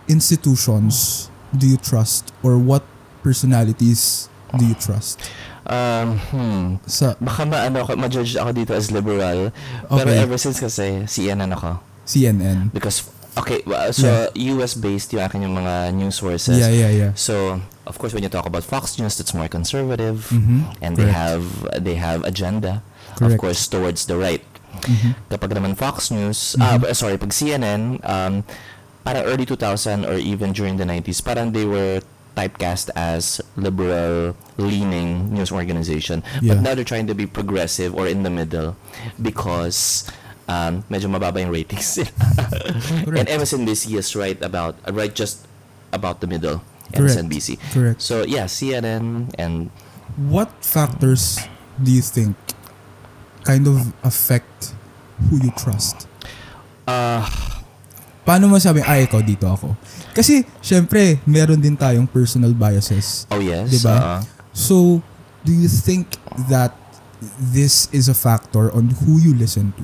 institutions 0.06 1.30
do 1.58 1.66
you 1.66 1.78
trust 1.82 2.30
or 2.46 2.62
what 2.62 2.86
personalities 3.25 4.30
do 4.58 4.66
you 4.70 4.78
trust 4.78 5.18
Um, 5.66 6.08
hmm. 6.30 6.66
sa 6.86 7.18
Baka 7.18 7.42
ma-ano 7.44 7.82
ako, 7.82 7.98
ma-judge 7.98 8.38
ako 8.38 8.52
dito 8.54 8.72
as 8.72 8.94
liberal. 8.94 9.50
Pero 9.90 10.10
Okay. 10.10 10.22
ever 10.22 10.38
since 10.38 10.62
kasi, 10.62 11.04
CNN 11.06 11.50
ako. 11.52 11.82
CNN 12.06 12.70
Because, 12.70 13.02
okay, 13.34 13.66
so, 13.90 14.30
US-based 14.32 15.10
yung 15.12 15.26
akin 15.26 15.42
yung 15.42 15.58
mga 15.58 15.90
news 15.92 16.22
sources. 16.22 16.62
yeah 16.62 16.70
yeah 16.70 16.92
yeah 16.94 17.12
So, 17.18 17.58
of 17.86 17.98
course, 17.98 18.14
when 18.14 18.22
you 18.22 18.30
talk 18.30 18.46
about 18.46 18.62
Fox 18.62 18.98
News, 19.02 19.18
that's 19.18 19.34
more 19.34 19.50
conservative. 19.50 20.30
Mhm. 20.30 20.78
And 20.82 20.94
they 20.94 21.10
Correct. 21.10 21.18
have, 21.18 21.44
they 21.82 21.98
have 21.98 22.22
agenda. 22.24 22.86
Correct. 23.18 23.34
Of 23.34 23.42
course, 23.42 23.66
towards 23.66 24.06
the 24.06 24.18
right. 24.22 24.46
Mhm. 24.86 25.18
Kapag 25.32 25.50
naman 25.50 25.74
Fox 25.74 26.12
News, 26.12 26.54
ah, 26.60 26.78
b- 26.78 26.94
sorry, 26.94 27.18
pag 27.18 27.34
CNN, 27.34 27.98
um, 28.06 28.44
parang 29.02 29.24
early 29.26 29.46
2000 29.46 30.06
or 30.06 30.18
even 30.18 30.54
during 30.54 30.78
the 30.78 30.86
90s, 30.86 31.22
parang 31.22 31.54
they 31.54 31.66
were 31.66 32.06
typecast 32.36 32.89
as 32.96 33.42
liberal 33.56 34.36
leaning 34.58 35.34
news 35.34 35.51
organization. 35.51 36.24
Yeah. 36.42 36.56
But 36.56 36.62
now 36.62 36.75
they're 36.75 36.88
trying 36.88 37.08
to 37.08 37.15
be 37.15 37.25
progressive 37.25 37.96
or 37.96 38.08
in 38.08 38.24
the 38.24 38.30
middle 38.30 38.75
because 39.22 40.08
um, 40.48 40.84
medyo 40.92 41.10
mababa 41.10 41.39
yung 41.39 41.51
ratings 41.51 41.98
and. 41.98 43.27
MSNBC 43.30 43.96
is 43.98 44.15
right 44.15 44.42
about, 44.44 44.75
right 44.92 45.13
just 45.13 45.48
about 45.92 46.22
the 46.22 46.27
middle. 46.27 46.62
Correct. 46.94 47.18
MSNBC. 47.18 47.58
correct 47.74 48.01
So 48.01 48.24
yeah, 48.24 48.46
CNN 48.46 49.34
and 49.39 49.72
what 50.15 50.54
factors 50.63 51.39
do 51.82 51.92
you 51.92 52.01
think 52.01 52.38
kind 53.44 53.68
of 53.68 53.94
affect 54.04 54.74
who 55.30 55.38
you 55.42 55.51
trust 55.58 56.08
uh, 56.88 57.25
paano 58.25 58.50
mo 58.50 58.58
sabi, 58.58 58.82
ah, 58.86 58.98
ikaw 58.98 59.22
dito 59.22 59.50
ako? 59.50 59.77
Kasi, 60.16 60.48
syempre, 60.64 61.20
meron 61.28 61.60
din 61.60 61.76
tayong 61.76 62.08
personal 62.08 62.56
biases. 62.56 63.28
oh 63.30 63.44
yes, 63.44 63.70
Diba? 63.70 63.96
uh, 63.96 64.20
So, 64.56 65.04
do 65.44 65.52
you 65.52 65.68
think 65.68 66.16
that 66.48 66.72
this 67.38 67.92
is 67.92 68.08
a 68.08 68.16
factor 68.16 68.72
on 68.72 68.96
who 69.04 69.20
you 69.20 69.36
listen 69.36 69.76
to? 69.76 69.84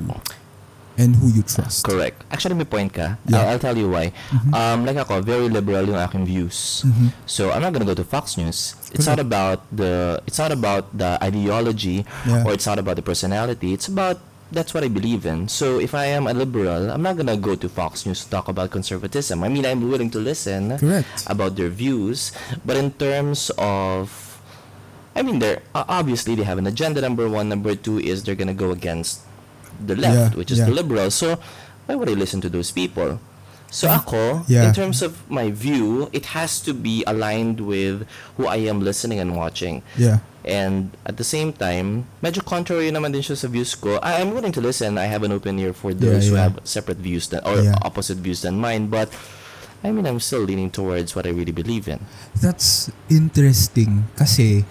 and 0.99 1.15
who 1.17 1.31
you 1.33 1.41
trust. 1.41 1.81
Correct. 1.87 2.21
Actually, 2.29 2.53
may 2.53 2.67
point 2.67 2.91
ka. 2.93 3.15
Yeah. 3.25 3.41
I'll, 3.47 3.55
I'll 3.55 3.63
tell 3.63 3.73
you 3.73 3.89
why. 3.89 4.11
Um, 4.53 4.85
like 4.85 4.99
ako, 4.99 5.23
very 5.23 5.47
liberal 5.49 5.87
yung 5.87 5.97
aking 5.97 6.27
views. 6.27 6.83
Mhm. 6.85 7.15
So 7.25 7.49
I'm 7.49 7.63
not 7.63 7.73
gonna 7.73 7.87
go 7.87 7.95
to 7.95 8.03
Fox 8.05 8.35
News. 8.37 8.75
It's 8.93 9.07
not 9.07 9.17
Correct. 9.17 9.25
about 9.25 9.59
the 9.71 10.19
it's 10.27 10.37
not 10.37 10.51
about 10.51 10.91
the 10.93 11.17
ideology 11.23 12.05
Yeah. 12.27 12.43
or 12.45 12.53
it's 12.53 12.67
not 12.67 12.77
about 12.77 12.99
the 12.99 13.05
personality. 13.07 13.71
It's 13.73 13.87
about 13.87 14.19
that's 14.51 14.73
what 14.73 14.83
I 14.83 14.89
believe 14.91 15.25
in. 15.25 15.47
So 15.47 15.79
if 15.79 15.95
I 15.95 16.05
am 16.11 16.27
a 16.27 16.33
liberal, 16.33 16.91
I'm 16.91 17.01
not 17.01 17.15
gonna 17.17 17.37
go 17.37 17.55
to 17.55 17.67
Fox 17.69 18.05
News 18.05 18.23
to 18.25 18.29
talk 18.29 18.47
about 18.47 18.71
conservatism. 18.71 19.43
I 19.43 19.49
mean, 19.49 19.65
I'm 19.65 19.89
willing 19.89 20.09
to 20.11 20.19
listen 20.19 20.77
Correct. 20.77 21.23
about 21.27 21.55
their 21.55 21.69
views, 21.69 22.31
but 22.65 22.75
in 22.77 22.91
terms 22.93 23.51
of 23.57 24.11
I 25.15 25.21
mean, 25.23 25.39
they're 25.39 25.61
obviously 25.75 26.35
they 26.35 26.43
have 26.43 26.57
an 26.57 26.67
agenda. 26.67 27.01
Number 27.01 27.27
one, 27.27 27.49
number 27.49 27.75
two 27.75 27.99
is 27.99 28.23
they're 28.23 28.35
gonna 28.39 28.53
go 28.55 28.71
against 28.71 29.21
the 29.79 29.95
left, 29.95 30.33
Yeah, 30.33 30.37
which 30.37 30.51
is 30.51 30.59
yeah. 30.59 30.65
the 30.65 30.75
liberals. 30.75 31.15
So 31.15 31.39
why 31.87 31.95
would 31.95 32.07
I 32.09 32.13
listen 32.13 32.39
to 32.41 32.49
those 32.49 32.71
people? 32.71 33.19
So 33.71 33.87
ako, 33.87 34.43
Yeah. 34.51 34.67
in 34.67 34.75
terms 34.75 34.99
of 34.99 35.23
my 35.31 35.47
view, 35.47 36.11
it 36.11 36.35
has 36.35 36.59
to 36.67 36.75
be 36.75 37.07
aligned 37.07 37.63
with 37.63 38.03
who 38.35 38.43
I 38.45 38.67
am 38.67 38.83
listening 38.83 39.23
and 39.23 39.31
watching. 39.31 39.79
Yeah. 39.95 40.19
And 40.43 40.91
at 41.07 41.15
the 41.15 41.23
same 41.23 41.55
time, 41.55 42.11
medyo 42.19 42.43
contrary 42.43 42.91
naman 42.91 43.15
din 43.15 43.23
siya 43.23 43.39
sa 43.39 43.47
views 43.47 43.71
ko. 43.79 43.95
I 44.03 44.19
am 44.19 44.35
willing 44.35 44.51
to 44.51 44.61
listen. 44.61 44.99
I 44.99 45.07
have 45.07 45.23
an 45.23 45.31
open 45.31 45.55
ear 45.55 45.71
for 45.71 45.95
those 45.95 46.27
who 46.27 46.35
yeah. 46.35 46.51
have 46.51 46.59
separate 46.67 46.99
views 46.99 47.31
than, 47.31 47.39
or 47.47 47.63
Yeah. 47.63 47.79
opposite 47.79 48.19
views 48.19 48.43
than 48.43 48.59
mine. 48.59 48.91
But 48.91 49.07
I 49.81 49.89
mean, 49.89 50.05
I'm 50.05 50.19
still 50.19 50.43
leaning 50.43 50.69
towards 50.69 51.15
what 51.15 51.25
I 51.25 51.31
really 51.31 51.55
believe 51.55 51.87
in. 51.87 52.03
That's 52.37 52.91
interesting 53.09 54.11
kasi 54.19 54.65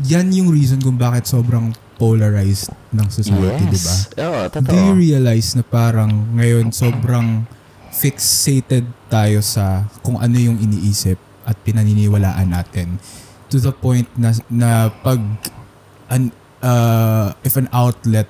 yan 0.00 0.30
yung 0.30 0.48
reason 0.54 0.78
kung 0.80 0.96
bakit 0.96 1.26
sobrang 1.26 1.74
polarized 1.98 2.70
ng 2.88 3.06
society, 3.10 3.64
di 3.66 3.80
ba? 3.80 3.94
Oo, 4.22 4.40
Do 4.48 4.72
you 4.72 4.94
totoo. 4.94 4.94
realize 4.96 5.52
na 5.52 5.62
parang 5.62 6.08
ngayon 6.32 6.70
sobrang 6.70 7.42
fixated 7.90 8.86
tayo 9.06 9.42
sa 9.42 9.82
kung 10.00 10.16
ano 10.16 10.38
yung 10.38 10.56
iniisip 10.56 11.18
at 11.42 11.58
pinaniniwalaan 11.58 12.46
natin 12.46 13.02
to 13.48 13.58
the 13.58 13.72
point 13.72 14.06
na, 14.14 14.30
na 14.46 14.70
pag 14.94 15.18
an, 16.06 16.30
uh, 16.60 17.34
if 17.42 17.56
an 17.56 17.66
outlet 17.68 18.28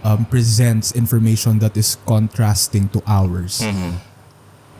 um, 0.00 0.24
presents 0.24 0.94
information 0.94 1.58
that 1.58 1.74
is 1.74 1.98
contrasting 2.02 2.88
to 2.88 3.02
ours, 3.04 3.60
Mhm. 3.60 3.98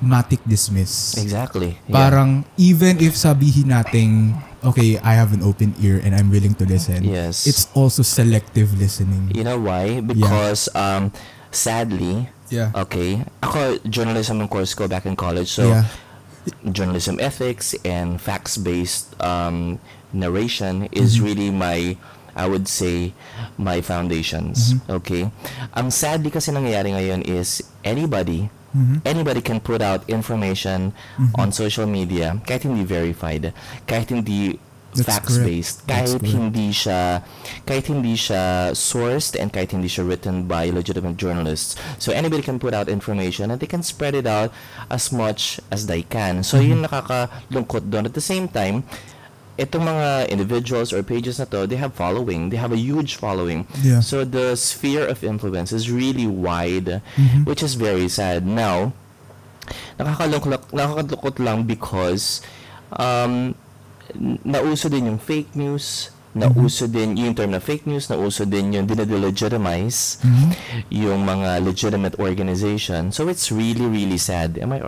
matic 0.01 0.43
dismiss. 0.43 1.15
Exactly. 1.15 1.79
Yeah. 1.87 1.95
Parang 1.95 2.31
even 2.57 2.99
if 2.99 3.15
sabihin 3.15 3.71
nating 3.71 4.35
okay, 4.65 4.99
I 5.03 5.15
have 5.15 5.33
an 5.33 5.43
open 5.43 5.75
ear 5.81 6.01
and 6.03 6.15
I'm 6.15 6.31
willing 6.31 6.55
to 6.57 6.65
listen. 6.65 7.05
Yes. 7.05 7.47
It's 7.47 7.67
also 7.75 8.03
selective 8.03 8.79
listening. 8.79 9.31
You 9.35 9.45
know 9.45 9.59
why? 9.59 10.01
Because 10.01 10.69
um, 10.75 11.13
sadly, 11.51 12.29
Yeah. 12.53 12.69
okay, 12.77 13.25
ako 13.41 13.81
journalism 13.89 14.37
ng 14.45 14.49
course 14.49 14.77
ko 14.77 14.85
back 14.85 15.09
in 15.09 15.17
college. 15.17 15.49
So 15.49 15.73
yeah. 15.73 15.89
journalism 16.69 17.17
ethics 17.17 17.73
and 17.81 18.21
facts-based 18.21 19.17
um, 19.25 19.81
narration 20.13 20.85
is 20.93 21.17
Mm-hmm. 21.17 21.25
really 21.25 21.49
my 21.51 21.79
I 22.37 22.49
would 22.49 22.69
say 22.69 23.13
my 23.61 23.81
foundations. 23.81 24.73
Mm-hmm. 24.73 24.93
Okay? 25.01 25.23
Ang 25.77 25.89
sadly 25.93 26.29
kasi 26.33 26.49
nangyayari 26.53 26.93
ngayon 26.93 27.25
is 27.25 27.61
anybody 27.85 28.49
Mhm. 28.73 29.05
anybody 29.05 29.41
can 29.41 29.61
put 29.61 29.81
out 29.81 30.01
information 30.09 30.97
Mm-hmm. 31.21 31.37
on 31.37 31.53
social 31.53 31.85
media 31.85 32.41
kahit 32.45 32.65
hindi 32.65 32.83
verified, 32.83 33.53
kahit 33.85 34.09
hindi 34.09 34.57
facts-based, 34.93 35.89
kahit 35.89 36.21
correct. 36.21 36.29
hindi 36.29 36.69
siya 36.69 37.25
kahit 37.65 37.89
hindi 37.89 38.13
siya 38.13 38.73
sourced 38.73 39.33
and 39.33 39.49
kahit 39.49 39.73
hindi 39.73 39.89
siya 39.89 40.05
written 40.05 40.45
by 40.45 40.69
legitimate 40.69 41.17
journalists. 41.17 41.81
So 41.97 42.13
anybody 42.13 42.45
can 42.45 42.61
put 42.61 42.73
out 42.73 42.89
information 42.89 43.49
and 43.49 43.57
they 43.57 43.67
can 43.67 43.81
spread 43.81 44.13
it 44.13 44.29
out 44.29 44.53
as 44.93 45.09
much 45.09 45.61
as 45.73 45.89
they 45.89 46.05
can. 46.05 46.45
So 46.45 46.61
Mm-hmm. 46.61 46.69
yun 46.69 46.81
nakakalungkot 46.85 47.89
doon. 47.89 48.05
At 48.05 48.13
the 48.13 48.21
same 48.21 48.49
time, 48.49 48.85
itong 49.59 49.85
mga 49.85 50.29
individuals 50.29 50.93
or 50.93 51.03
pages 51.03 51.39
na 51.39 51.45
to, 51.45 51.67
they 51.67 51.77
have 51.77 51.93
following. 51.93 52.49
They 52.49 52.57
have 52.57 52.73
a 52.73 52.81
huge 52.81 53.17
following. 53.17 53.69
Yeah. 53.85 54.01
So 54.01 54.25
the 54.25 54.57
sphere 54.57 55.05
of 55.05 55.21
influence 55.23 55.73
is 55.73 55.93
really 55.93 56.25
wide, 56.27 57.05
Mhm. 57.17 57.45
which 57.45 57.61
is 57.63 57.77
very 57.77 58.09
sad. 58.09 58.49
Now, 58.49 58.97
nakakalungkot, 60.01 60.73
nakakalungkot 60.73 61.37
lang 61.39 61.65
because 61.65 62.41
um, 62.93 63.55
nauso 64.45 64.89
din 64.89 65.09
yung 65.09 65.21
fake 65.21 65.53
news, 65.57 66.11
nauso 66.33 66.89
din 66.89 67.17
yung 67.17 67.37
term 67.37 67.53
na 67.53 67.61
fake 67.61 67.85
news, 67.85 68.09
nauso 68.09 68.45
din 68.45 68.73
yung 68.73 68.89
dinadelegitimize 68.89 70.17
Mhm. 70.25 70.49
yung 70.91 71.21
mga 71.25 71.61
legitimate 71.61 72.17
organization. 72.19 73.13
So 73.13 73.29
it's 73.29 73.53
really, 73.53 73.85
really 73.85 74.17
sad. 74.19 74.57
Am 74.57 74.73
I, 74.73 74.81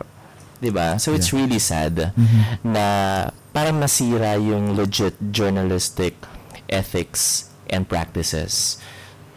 diba? 0.61 0.97
So 0.97 1.13
it's 1.13 1.33
really 1.33 1.61
sad 1.61 2.13
Mhm. 2.17 2.41
na 2.65 2.87
parang 3.55 3.79
nasira 3.79 4.35
yung 4.35 4.75
legit 4.75 5.15
journalistic 5.31 6.19
ethics 6.67 7.55
and 7.71 7.87
practices. 7.89 8.83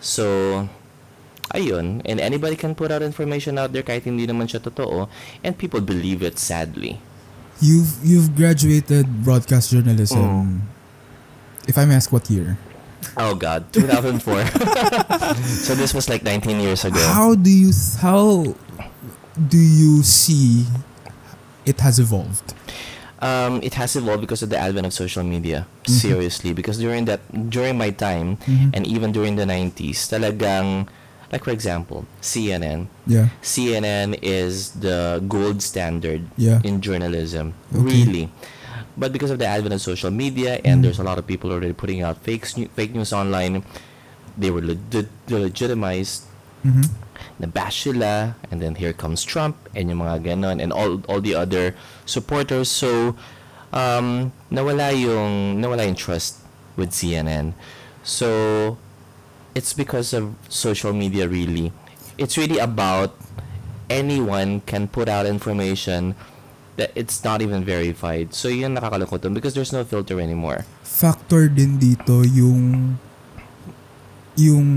So, 0.01 0.67
ayun. 1.53 2.01
And 2.03 2.19
anybody 2.19 2.57
can 2.57 2.73
put 2.73 2.89
out 2.89 3.05
information 3.05 3.61
out 3.61 3.71
there 3.71 3.85
kahit 3.85 4.09
hindi 4.09 4.25
naman 4.25 4.49
siya 4.49 4.59
totoo. 4.59 5.05
And 5.45 5.53
people 5.53 5.79
believe 5.79 6.25
it 6.25 6.41
sadly. 6.41 6.99
You've 7.61 7.97
you've 8.01 8.33
graduated 8.33 9.25
broadcast 9.25 9.69
journalism. 9.69 10.21
Mm. 10.21 10.57
If 11.69 11.77
I 11.77 11.85
may 11.85 11.97
ask 11.97 12.11
what 12.11 12.29
year? 12.29 12.57
Oh 13.17 13.33
God, 13.33 13.65
2004. 13.73 14.45
so 15.65 15.73
this 15.73 15.93
was 15.93 16.09
like 16.09 16.21
19 16.21 16.59
years 16.59 16.85
ago. 16.85 17.01
How 17.01 17.33
do 17.33 17.49
you 17.49 17.73
how 18.01 18.53
do 19.33 19.57
you 19.57 20.01
see 20.03 20.65
it 21.65 21.81
has 21.81 21.97
evolved? 21.97 22.53
Um, 23.19 23.61
it 23.65 23.73
has 23.73 23.95
evolved 23.95 24.21
because 24.21 24.43
of 24.45 24.49
the 24.53 24.57
advent 24.61 24.85
of 24.85 24.93
social 24.93 25.23
media. 25.23 25.65
Mhm. 25.85 25.89
Seriously, 25.89 26.53
because 26.53 26.77
during 26.77 27.05
that, 27.09 27.21
during 27.49 27.73
my 27.77 27.89
time, 27.89 28.37
Mhm. 28.45 28.69
and 28.77 28.85
even 28.85 29.09
during 29.11 29.35
the 29.35 29.45
90s, 29.45 30.05
talagang, 30.05 30.85
like 31.33 31.41
for 31.43 31.49
example, 31.49 32.05
CNN. 32.21 32.85
Yeah. 33.09 33.33
CNN 33.41 34.13
is 34.21 34.77
the 34.77 35.17
gold 35.25 35.65
standard 35.65 36.29
Yeah. 36.37 36.61
in 36.61 36.77
journalism. 36.79 37.57
Okay. 37.73 38.05
Really. 38.05 38.25
But 38.97 39.13
because 39.13 39.29
of 39.33 39.37
the 39.41 39.45
advent 39.49 39.73
of 39.73 39.81
social 39.81 40.09
media 40.13 40.61
and 40.65 40.81
Mhm. 40.81 40.83
there's 40.85 41.01
a 41.01 41.05
lot 41.05 41.17
of 41.17 41.25
people 41.25 41.49
already 41.49 41.73
putting 41.73 42.01
out 42.05 42.21
fake, 42.21 42.45
fake 42.77 42.93
news 42.93 43.13
online, 43.13 43.65
they 44.37 44.49
were 44.53 44.61
legit- 44.61 45.09
legitimized 45.29 46.25
Mhm. 46.65 46.85
Nabash 47.37 47.85
sila 47.85 48.35
and 48.49 48.61
then 48.61 48.75
here 48.75 48.93
comes 48.93 49.21
Trump 49.23 49.57
and 49.77 49.89
yung 49.89 50.01
mga 50.01 50.25
ganon 50.25 50.57
and 50.61 50.73
all 50.73 51.01
all 51.05 51.21
the 51.21 51.37
other 51.37 51.77
supporters. 52.05 52.69
So 52.69 53.15
um 53.73 54.33
nawala 54.49 54.95
yung 54.95 55.61
nawala 55.61 55.85
yung 55.85 55.97
trust 55.97 56.41
with 56.77 56.93
CNN 56.93 57.57
so 58.07 58.77
it's 59.51 59.75
because 59.75 60.15
of 60.15 60.31
social 60.47 60.93
media 60.93 61.27
really. 61.27 61.75
It's 62.15 62.39
really 62.39 62.57
about 62.57 63.19
anyone 63.91 64.61
can 64.63 64.87
put 64.87 65.11
out 65.11 65.25
information 65.25 66.15
that 66.79 66.95
it's 66.95 67.23
not 67.27 67.41
even 67.41 67.67
verified. 67.67 68.31
So 68.33 68.47
yun 68.47 68.79
nakakalungkot 68.79 69.27
dun 69.27 69.35
because 69.35 69.53
there's 69.59 69.73
no 69.75 69.83
filter 69.83 70.21
anymore. 70.23 70.63
Factor 70.87 71.51
din 71.51 71.75
dito 71.81 72.23
yung 72.23 72.95
yung 74.39 74.67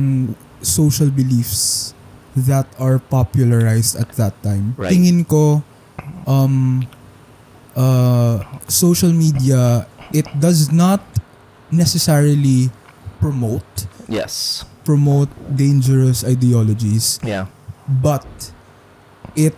social 0.59 1.12
beliefs 1.12 1.95
that 2.37 2.66
are 2.78 2.99
popularized 2.99 3.96
at 3.96 4.14
that 4.20 4.34
time. 4.42 4.75
Right. 4.78 4.92
Tingin 4.92 5.26
ko 5.26 5.62
um 6.26 6.87
uh 7.75 8.42
social 8.66 9.10
media 9.10 9.87
it 10.12 10.26
does 10.38 10.70
not 10.70 11.00
necessarily 11.70 12.68
promote 13.22 13.87
yes 14.10 14.66
promote 14.82 15.30
dangerous 15.54 16.26
ideologies 16.26 17.22
yeah 17.22 17.46
but 17.87 18.26
it 19.38 19.54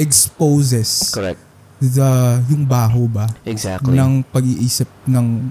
exposes 0.00 1.12
correct 1.12 1.40
the 1.76 2.40
yung 2.48 2.64
baho 2.64 3.04
ba 3.04 3.28
exactly 3.44 3.92
ng 3.92 4.24
pag-iisip 4.32 4.88
ng 5.04 5.44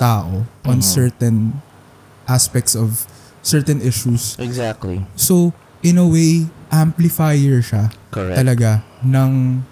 tao 0.00 0.48
on 0.64 0.80
Mhm. 0.80 0.86
certain 0.86 1.36
aspects 2.24 2.72
of 2.72 3.04
certain 3.40 3.80
issues. 3.80 4.36
exactly 4.38 5.00
So, 5.16 5.52
in 5.80 5.96
a 5.96 6.04
way, 6.04 6.48
amplifier 6.68 7.60
siya 7.60 7.90
correct 8.12 8.36
talaga 8.36 8.70
ng 9.02 9.62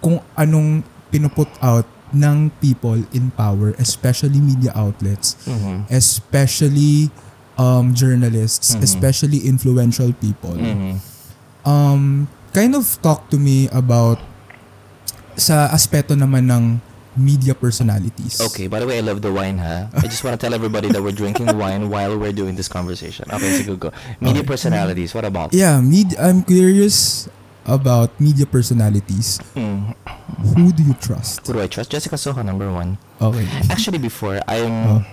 kung 0.00 0.22
anong 0.34 0.82
pinuput 1.10 1.50
out 1.60 1.84
ng 2.10 2.50
people 2.58 2.98
in 3.14 3.30
power, 3.34 3.70
especially 3.78 4.42
media 4.42 4.74
outlets, 4.74 5.38
Mhm. 5.46 5.86
especially 5.90 7.10
um, 7.54 7.92
journalists, 7.92 8.72
Mhm. 8.74 8.82
especially 8.82 9.44
influential 9.44 10.10
people. 10.16 10.56
Mhm. 10.56 10.96
Um, 11.62 12.24
kind 12.56 12.72
of 12.72 12.88
talk 13.04 13.28
to 13.28 13.36
me 13.36 13.68
about 13.68 14.16
sa 15.36 15.68
aspeto 15.68 16.16
naman 16.16 16.48
ng 16.48 16.64
media 17.16 17.54
personalities. 17.54 18.40
Okay, 18.40 18.66
by 18.66 18.78
the 18.80 18.86
way, 18.86 18.98
I 18.98 19.00
love 19.02 19.20
the 19.22 19.32
wine, 19.32 19.58
ha? 19.58 19.88
I 19.94 20.06
just 20.06 20.22
want 20.24 20.38
to 20.38 20.40
tell 20.42 20.54
everybody 20.54 20.88
that 20.88 21.02
we're 21.02 21.12
drinking 21.16 21.50
wine 21.58 21.90
while 21.90 22.16
we're 22.18 22.32
doing 22.32 22.54
this 22.54 22.68
conversation. 22.68 23.26
Okay, 23.32 23.60
sige, 23.62 23.78
go. 23.78 23.90
Media 24.20 24.40
Okay. 24.40 24.46
personalities, 24.46 25.14
what 25.14 25.24
about? 25.24 25.52
Yeah, 25.52 25.80
med- 25.80 26.16
I'm 26.18 26.42
curious 26.46 27.28
about 27.66 28.14
media 28.20 28.46
personalities. 28.46 29.38
Hmm, 29.54 29.92
Who 30.56 30.72
do 30.72 30.82
you 30.82 30.94
trust? 30.94 31.46
who 31.46 31.52
do 31.54 31.60
I 31.60 31.66
trust? 31.66 31.90
Jessica 31.90 32.16
Soha, 32.16 32.42
number 32.44 32.70
one. 32.72 32.96
Okay. 33.20 33.46
Actually, 33.68 33.98
before, 33.98 34.40
I'm... 34.48 34.72
Oh. 34.88 35.04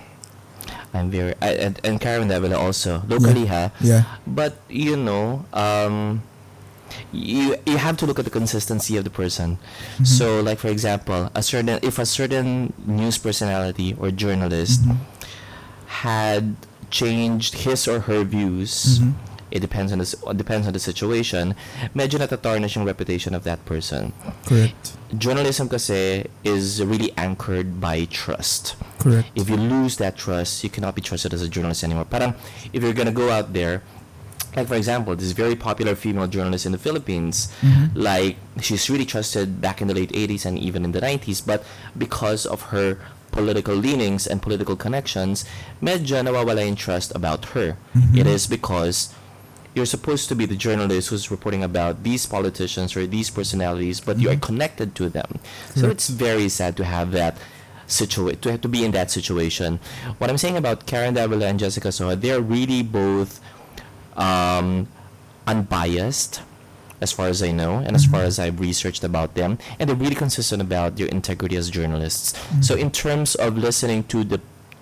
I'm 0.94 1.10
very... 1.10 1.34
I, 1.42 1.52
and, 1.68 1.78
and 1.84 2.00
Karen 2.00 2.28
Davila 2.28 2.56
also. 2.56 3.02
Locally, 3.08 3.44
ha? 3.46 3.70
Yeah. 3.80 4.04
But, 4.26 4.56
you 4.70 4.96
know, 4.96 5.44
um... 5.52 6.22
You, 7.12 7.56
you 7.66 7.76
have 7.78 7.96
to 7.98 8.06
look 8.06 8.18
at 8.18 8.24
the 8.24 8.30
consistency 8.30 8.96
of 8.96 9.04
the 9.04 9.10
person. 9.10 9.58
Mhm. 9.98 10.06
So, 10.06 10.40
like 10.40 10.58
for 10.58 10.68
example, 10.68 11.30
a 11.34 11.42
certain 11.42 11.78
if 11.82 11.98
a 11.98 12.06
certain 12.06 12.72
news 12.86 13.18
personality 13.18 13.96
or 13.98 14.10
journalist 14.10 14.84
Mhm. 14.84 14.96
had 16.04 16.56
changed 16.90 17.54
his 17.64 17.86
or 17.88 18.00
her 18.08 18.24
views, 18.24 19.00
Mhm. 19.00 19.14
it 19.50 19.60
depends 19.60 19.92
on 19.92 19.98
the 19.98 20.34
depends 20.34 20.66
on 20.66 20.72
the 20.72 20.78
situation. 20.78 21.54
Medyo 21.94 22.18
natatarnish 22.20 22.76
yung 22.76 22.84
reputation 22.84 23.34
of 23.34 23.44
that 23.44 23.64
person. 23.64 24.12
Correct. 24.44 24.92
Journalism 25.16 25.68
kasi 25.68 26.26
is 26.44 26.82
really 26.84 27.12
anchored 27.16 27.80
by 27.80 28.04
trust. 28.12 28.76
Correct. 28.98 29.28
If 29.34 29.48
you 29.48 29.56
lose 29.56 29.96
that 29.96 30.16
trust, 30.20 30.64
you 30.64 30.68
cannot 30.68 30.92
be 30.94 31.00
trusted 31.00 31.32
as 31.32 31.40
a 31.40 31.48
journalist 31.48 31.80
anymore. 31.84 32.04
Parang 32.04 32.34
if 32.72 32.82
you're 32.84 32.92
gonna 32.96 33.12
go 33.14 33.30
out 33.32 33.52
there, 33.56 33.80
like 34.58 34.68
for 34.68 34.74
example, 34.74 35.14
this 35.14 35.32
very 35.32 35.54
popular 35.54 35.94
female 35.94 36.26
journalist 36.26 36.66
in 36.66 36.72
the 36.72 36.78
Philippines, 36.78 37.48
Mhm. 37.62 37.90
like 37.94 38.36
she's 38.60 38.90
really 38.90 39.06
trusted 39.06 39.60
back 39.60 39.80
in 39.80 39.86
the 39.88 39.94
late 39.94 40.10
80s 40.12 40.44
and 40.44 40.58
even 40.58 40.84
in 40.84 40.92
the 40.92 41.00
90s, 41.00 41.40
but 41.40 41.62
because 41.96 42.44
of 42.44 42.74
her 42.74 42.98
political 43.30 43.74
leanings 43.76 44.26
and 44.26 44.42
political 44.42 44.74
connections, 44.74 45.44
medyo 45.82 46.18
nawawala 46.22 46.64
yung 46.66 46.74
trust 46.76 47.12
about 47.14 47.54
her. 47.54 47.76
Mhm. 47.94 48.18
It 48.18 48.26
is 48.26 48.46
because 48.50 49.10
you're 49.76 49.86
supposed 49.86 50.26
to 50.28 50.34
be 50.34 50.44
the 50.46 50.56
journalist 50.56 51.08
who's 51.12 51.30
reporting 51.30 51.62
about 51.62 52.02
these 52.02 52.26
politicians 52.26 52.96
or 52.96 53.06
these 53.06 53.30
personalities, 53.30 54.00
but 54.00 54.18
you 54.18 54.26
are 54.28 54.36
connected 54.40 54.96
to 54.98 55.08
them. 55.08 55.38
So 55.76 55.86
Correct. 55.86 55.92
it's 56.02 56.08
very 56.10 56.48
sad 56.48 56.74
to 56.82 56.84
have 56.84 57.12
that 57.12 57.36
situation, 57.86 58.40
to 58.40 58.50
have 58.50 58.60
to 58.62 58.68
be 58.68 58.82
in 58.84 58.90
that 58.92 59.10
situation. 59.12 59.78
What 60.18 60.30
I'm 60.30 60.36
saying 60.40 60.56
about 60.56 60.86
Karen 60.86 61.14
Davila 61.14 61.46
and 61.46 61.60
Jessica 61.60 61.92
Soho, 61.92 62.16
they're 62.16 62.40
really 62.42 62.82
both 62.82 63.38
um, 64.18 64.88
unbiased, 65.46 66.42
as 67.00 67.12
far 67.12 67.28
as 67.28 67.42
I 67.42 67.52
know, 67.52 67.78
and 67.78 67.94
as 67.94 68.04
far 68.04 68.22
as 68.22 68.38
I've 68.38 68.58
researched 68.60 69.04
about 69.04 69.34
them, 69.34 69.56
and 69.78 69.88
they're 69.88 69.96
really 69.96 70.18
consistent 70.18 70.60
about 70.60 70.96
their 70.96 71.06
integrity 71.06 71.56
as 71.56 71.70
journalists. 71.70 72.34
So 72.60 72.74
in 72.74 72.90
terms 72.90 73.34
of 73.38 73.56
listening 73.56 74.04
to 74.12 74.24
the 74.24 74.40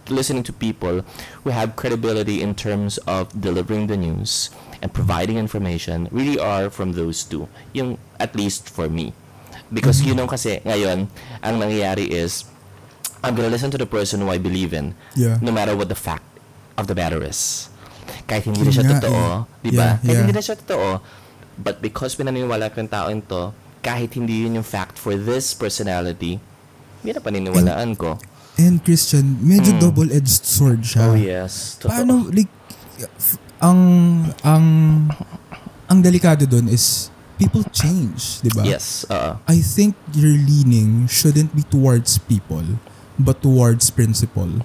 listening 0.09 0.43
to 0.47 0.53
people 0.53 1.03
who 1.43 1.51
have 1.51 1.75
credibility 1.75 2.41
in 2.41 2.55
terms 2.55 2.97
of 3.11 3.27
delivering 3.41 3.89
the 3.91 3.97
news 3.99 4.51
and 4.81 4.95
providing 4.95 5.37
information 5.37 6.07
really 6.15 6.39
are 6.39 6.71
from 6.71 6.93
those 6.95 7.27
two 7.27 7.49
yung 7.75 7.99
at 8.23 8.31
least 8.39 8.71
for 8.71 8.87
me 8.89 9.11
because 9.75 10.07
you 10.07 10.15
know 10.15 10.31
kasi 10.31 10.63
ngayon 10.63 11.11
ang 11.43 11.59
nangyayari 11.59 12.07
is 12.07 12.47
I'm 13.27 13.35
gonna 13.35 13.51
listen 13.51 13.75
to 13.75 13.79
the 13.83 13.89
person 13.91 14.23
who 14.23 14.31
I 14.31 14.39
believe 14.39 14.71
in 14.71 14.95
Yeah. 15.19 15.43
no 15.43 15.51
matter 15.51 15.75
what 15.75 15.91
the 15.91 15.99
fact 15.99 16.23
of 16.79 16.87
the 16.87 16.95
matter 16.95 17.19
is 17.27 17.67
kahit 18.25 18.45
hindi 18.45 18.61
na 18.61 18.73
siya 18.73 18.87
totoo 18.97 19.23
eh. 19.47 19.63
di 19.63 19.71
ba 19.71 19.77
Yeah, 19.77 19.95
kahit 19.99 20.09
yeah. 20.09 20.21
hindi 20.21 20.35
na 20.35 20.43
siya 20.43 20.57
totoo 20.59 20.89
but 21.57 21.77
because 21.81 22.13
pinaniniwala 22.15 22.69
ko 22.69 22.81
yung 22.81 22.91
tao 22.91 23.09
to 23.09 23.43
kahit 23.81 24.11
hindi 24.13 24.45
yun 24.45 24.59
yung 24.59 24.67
fact 24.67 24.97
for 24.97 25.15
this 25.15 25.53
personality 25.53 26.39
yun 27.01 27.15
ang 27.15 27.25
paniniwalaan 27.25 27.93
ko 27.95 28.19
And 28.57 28.81
Christian, 28.81 29.37
medyo 29.45 29.77
Mm. 29.77 29.81
double-edged 29.85 30.41
sword 30.43 30.81
siya. 30.81 31.13
oh 31.13 31.17
yes 31.17 31.77
totoo 31.77 31.93
Paano, 31.93 32.15
like, 32.33 32.49
ang, 33.61 33.81
ang, 34.41 34.67
ang 35.87 35.99
delikado 36.01 36.49
doon 36.49 36.69
is 36.69 37.13
people 37.37 37.61
change, 37.69 38.41
di 38.41 38.49
ba? 38.49 38.65
yes 38.65 39.05
oo 39.09 39.37
I 39.45 39.61
think 39.61 39.93
your 40.17 40.33
leaning 40.33 41.05
shouldn't 41.05 41.53
be 41.53 41.69
towards 41.69 42.17
people, 42.17 42.81
but 43.21 43.45
towards 43.45 43.93
principle. 43.93 44.65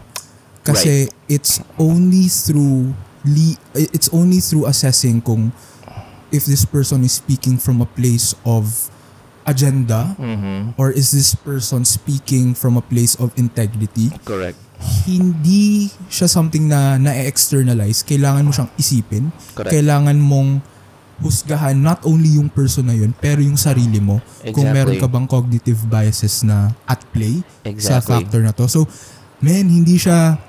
Kasi 0.64 1.12
it's 1.28 1.60
only 1.76 2.32
through 2.32 2.96
le- 3.24 3.60
it's 3.76 4.10
only 4.12 4.40
through 4.40 4.66
assessing 4.66 5.22
kung 5.22 5.52
if 6.32 6.48
this 6.48 6.64
person 6.64 7.04
is 7.04 7.20
speaking 7.20 7.60
from 7.60 7.82
a 7.82 7.90
place 7.90 8.34
of 8.48 8.90
agenda 9.44 10.14
mhm 10.22 10.72
or 10.78 10.94
is 10.94 11.10
this 11.12 11.34
person 11.34 11.82
speaking 11.82 12.54
from 12.54 12.78
a 12.78 12.84
place 12.86 13.18
of 13.18 13.34
integrity 13.36 14.14
correct 14.22 14.58
hindi 15.06 15.94
siya 16.10 16.26
something 16.26 16.66
na 16.66 16.98
na-externalize. 16.98 18.02
Kailangan 18.02 18.42
mo 18.42 18.52
siyang 18.52 18.72
isipin. 18.82 19.30
Correct. 19.54 19.70
Kailangan 19.70 20.18
mong 20.18 20.58
husgahan 21.22 21.78
not 21.78 22.02
only 22.02 22.34
yung 22.42 22.50
person 22.50 22.90
na 22.90 22.98
yun, 22.98 23.14
pero 23.14 23.46
yung 23.46 23.58
sarili 23.58 24.02
mo. 24.02 24.18
Kung 24.50 24.66
Exactly. 24.66 24.74
meron 24.74 24.96
ka 24.98 25.06
bang 25.06 25.28
cognitive 25.30 25.80
biases 25.86 26.42
na 26.42 26.74
at 26.90 26.98
play 27.14 27.46
sa 27.78 28.02
Exactly. 28.02 28.26
factor 28.26 28.42
na 28.42 28.54
to. 28.58 28.66
So, 28.66 28.90
man, 29.38 29.70
hindi 29.70 30.02
siya 30.02 30.42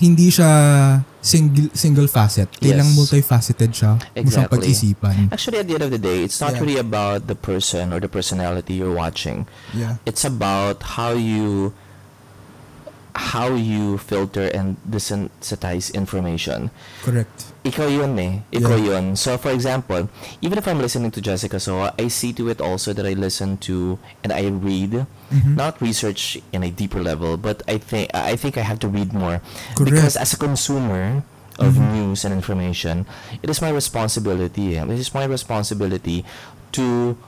hindi 0.00 0.32
siya 0.32 0.48
single 1.20 1.68
single 1.74 2.06
facet. 2.06 2.46
Kailangan 2.58 2.94
Yes. 2.94 2.98
multifaceted 2.98 3.70
siya. 3.74 3.92
Mo 3.94 4.02
siyang 4.02 4.18
Exactly. 4.22 4.54
pag-isipan. 4.54 5.16
Actually, 5.34 5.58
at 5.58 5.66
the 5.66 5.74
end 5.74 5.84
of 5.84 5.90
the 5.90 5.98
day, 5.98 6.22
it's 6.22 6.38
not 6.38 6.54
Yeah. 6.54 6.60
really 6.62 6.78
about 6.78 7.26
the 7.26 7.34
person 7.34 7.90
or 7.90 7.98
the 7.98 8.08
personality 8.08 8.78
you're 8.78 8.94
watching. 8.94 9.46
Yeah. 9.74 9.98
It's 10.06 10.22
about 10.22 10.94
how 10.98 11.18
you 11.18 11.74
how 13.18 13.50
you 13.58 13.98
filter 13.98 14.46
and 14.54 14.78
desensitize 14.86 15.90
information. 15.92 16.70
Correct. 17.02 17.50
Ikaw 17.66 17.90
yun 17.90 18.14
eh. 18.18 18.46
Ikaw 18.54 18.78
yun. 18.78 19.16
So, 19.18 19.34
for 19.36 19.50
example, 19.50 20.06
even 20.40 20.54
if 20.56 20.68
I'm 20.70 20.78
listening 20.78 21.10
to 21.10 21.20
Jessica 21.20 21.58
Soho, 21.58 21.90
I 21.98 22.06
see 22.06 22.30
to 22.38 22.46
it 22.48 22.62
also 22.62 22.94
that 22.94 23.02
I 23.04 23.18
listen 23.18 23.58
to 23.66 23.98
and 24.22 24.30
I 24.30 24.46
read, 24.46 25.02
Mhm. 25.34 25.58
not 25.58 25.82
research 25.82 26.38
in 26.54 26.62
a 26.62 26.70
deeper 26.70 27.02
level, 27.02 27.34
but 27.36 27.66
I 27.66 27.76
think 27.82 28.14
I 28.14 28.38
think 28.38 28.54
I 28.56 28.62
have 28.62 28.78
to 28.86 28.88
read 28.88 29.10
more 29.12 29.42
Correct. 29.74 29.90
because 29.90 30.14
as 30.14 30.32
a 30.32 30.38
consumer 30.38 31.26
of 31.58 31.74
Mhm. 31.74 31.90
news 31.98 32.22
and 32.22 32.30
information, 32.30 33.02
it 33.42 33.50
is 33.50 33.58
my 33.58 33.74
responsibility. 33.74 34.78
eh, 34.78 34.86
It 34.86 35.02
is 35.02 35.10
my 35.10 35.26
responsibility 35.26 36.22
to 36.78 37.18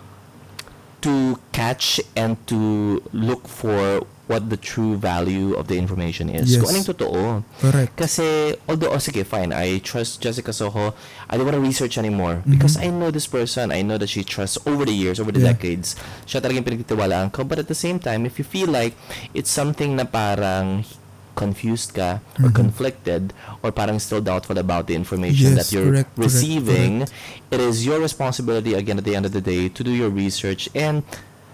to 1.01 1.41
catch 1.51 1.99
and 2.15 2.37
to 2.47 3.01
look 3.11 3.49
for 3.49 4.05
what 4.31 4.47
the 4.47 4.55
true 4.57 4.95
value 4.95 5.59
of 5.59 5.67
the 5.67 5.75
information 5.75 6.31
is. 6.31 6.55
Yes. 6.55 6.63
Kung 6.63 6.71
anong 6.71 6.87
totoo. 6.95 7.43
Correct. 7.59 7.99
Kasi, 7.99 8.55
although, 8.71 8.95
oh, 8.95 9.03
sige, 9.03 9.27
fine, 9.27 9.51
I 9.51 9.83
trust 9.83 10.23
Jessica 10.23 10.55
Soho, 10.55 10.95
I 11.27 11.35
don't 11.35 11.43
want 11.51 11.59
to 11.59 11.65
research 11.67 11.99
anymore 11.99 12.47
because 12.47 12.79
I 12.79 12.95
know 12.95 13.11
this 13.11 13.27
person, 13.27 13.75
I 13.75 13.83
know 13.83 13.99
that 13.99 14.07
she 14.07 14.23
trusts 14.23 14.55
over 14.63 14.87
the 14.87 14.95
years, 14.95 15.19
over 15.19 15.35
the 15.35 15.43
Yeah. 15.43 15.59
decades, 15.59 15.99
siya 16.31 16.39
talagang 16.39 16.63
pinagtitiwalaan 16.63 17.35
ko. 17.35 17.43
But 17.43 17.59
at 17.59 17.67
the 17.67 17.75
same 17.75 17.99
time, 17.99 18.23
if 18.23 18.39
you 18.39 18.47
feel 18.47 18.71
like 18.71 18.95
it's 19.35 19.51
something 19.51 19.99
na 19.99 20.07
parang 20.07 20.87
confused 21.35 21.97
ka 21.97 22.21
or 22.39 22.53
Mhm. 22.53 22.55
conflicted 22.55 23.23
or 23.67 23.73
parang 23.73 23.99
still 23.99 24.21
doubtful 24.21 24.59
about 24.61 24.87
the 24.87 24.95
information 24.95 25.57
that 25.59 25.67
Yes, 25.67 25.73
you're 25.75 25.89
correct, 25.91 26.13
correct, 26.15 26.23
receiving, 26.23 26.93
it 27.51 27.59
is 27.59 27.83
your 27.83 27.99
responsibility 27.99 28.77
again 28.79 29.01
at 29.01 29.07
the 29.09 29.17
end 29.17 29.25
of 29.25 29.33
the 29.35 29.41
day 29.41 29.67
to 29.73 29.81
do 29.83 29.91
your 29.91 30.13
research 30.13 30.69
and 30.77 31.01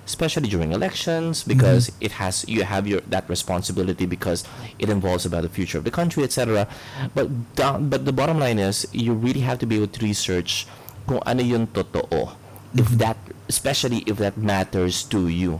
especially 0.06 0.46
during 0.48 0.70
elections 0.70 1.42
because 1.42 1.90
Mm-hmm. 1.90 2.06
it 2.06 2.12
has 2.16 2.46
you 2.46 2.62
have 2.62 2.86
your 2.86 3.02
that 3.10 3.26
responsibility 3.26 4.06
because 4.06 4.46
it 4.78 4.86
involves 4.88 5.26
about 5.26 5.42
the 5.42 5.50
future 5.50 5.76
of 5.76 5.84
the 5.84 5.90
country 5.90 6.22
etc 6.22 6.64
but 7.12 7.26
down, 7.58 7.90
but 7.90 8.06
the 8.06 8.14
bottom 8.14 8.38
line 8.38 8.62
is 8.62 8.86
you 8.94 9.10
really 9.12 9.42
have 9.42 9.58
to 9.58 9.66
be 9.66 9.76
able 9.76 9.90
to 9.90 10.00
research 10.00 10.64
kung 11.04 11.18
ano 11.26 11.42
yung 11.42 11.66
totoo 11.68 12.38
if 12.72 12.86
Mhm. 12.94 12.98
that 13.02 13.18
especially 13.50 14.06
if 14.06 14.18
that 14.18 14.38
matters 14.38 15.02
to 15.02 15.26
you 15.26 15.58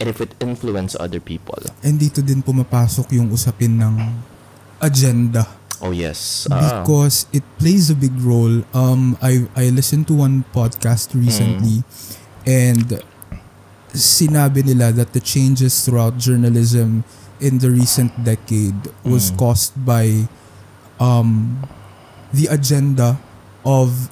and 0.00 0.08
if 0.08 0.20
it 0.20 0.36
influence 0.38 0.92
other 0.98 1.20
people 1.20 1.56
And 1.80 1.96
dito 1.96 2.20
din 2.20 2.44
pumapasok 2.44 3.08
yung 3.16 3.32
usapin 3.32 3.80
ng 3.80 3.94
agenda. 4.80 5.46
oh 5.80 5.90
yes 5.90 6.46
Ah. 6.50 6.82
because 6.82 7.26
it 7.32 7.42
plays 7.58 7.90
a 7.90 7.96
big 7.96 8.14
role. 8.20 8.62
Um, 8.70 9.18
I 9.18 9.46
I 9.58 9.70
listened 9.70 10.06
to 10.10 10.14
one 10.14 10.46
podcast 10.50 11.10
recently, 11.14 11.82
and 12.46 13.02
sinabi 13.92 14.64
nila 14.64 14.92
that 14.92 15.12
the 15.12 15.20
changes 15.20 15.84
throughout 15.84 16.16
journalism 16.16 17.04
in 17.38 17.58
the 17.58 17.68
recent 17.68 18.12
decade 18.22 18.76
was 19.04 19.28
Mm. 19.30 19.36
caused 19.36 19.72
by 19.78 20.26
um, 20.96 21.58
the 22.32 22.46
agenda 22.46 23.18
of 23.66 24.08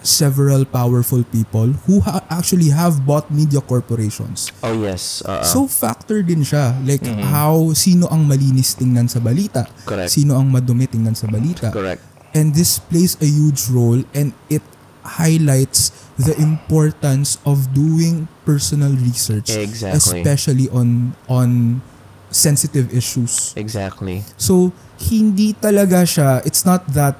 several 0.00 0.62
powerful 0.64 1.26
people 1.26 1.74
who 1.84 1.98
ha- 2.00 2.22
actually 2.30 2.70
have 2.70 3.02
bought 3.04 3.26
media 3.28 3.58
corporations. 3.60 4.48
oh 4.62 4.72
yes 4.72 5.20
ah. 5.26 5.42
So 5.42 5.66
factor 5.66 6.22
din 6.22 6.46
siya 6.46 6.78
like 6.86 7.02
Mhm. 7.02 7.18
how 7.28 7.74
sino 7.74 8.06
ang 8.08 8.24
malinis 8.24 8.78
tingnan 8.78 9.10
sa 9.10 9.18
balita, 9.18 9.66
correct 9.84 10.14
sino 10.14 10.38
ang 10.38 10.48
madumi 10.48 10.86
tingnan 10.86 11.18
sa 11.18 11.26
balita. 11.26 11.74
correct 11.74 12.00
And 12.30 12.52
this 12.54 12.76
plays 12.78 13.16
a 13.18 13.26
huge 13.26 13.66
role 13.72 14.04
and 14.14 14.36
it 14.46 14.62
highlights 15.08 15.90
the 16.20 16.34
importance 16.36 17.40
of 17.48 17.72
doing 17.72 18.28
personal 18.44 18.92
research 18.92 19.54
Exactly. 19.54 20.20
especially 20.20 20.66
on 20.68 21.14
on 21.30 21.80
sensitive 22.28 22.92
issues 22.92 23.56
Exactly. 23.56 24.26
so 24.36 24.74
hindi 25.08 25.56
talaga 25.56 26.04
siya 26.04 26.44
it's 26.44 26.68
not 26.68 26.84
that 26.92 27.16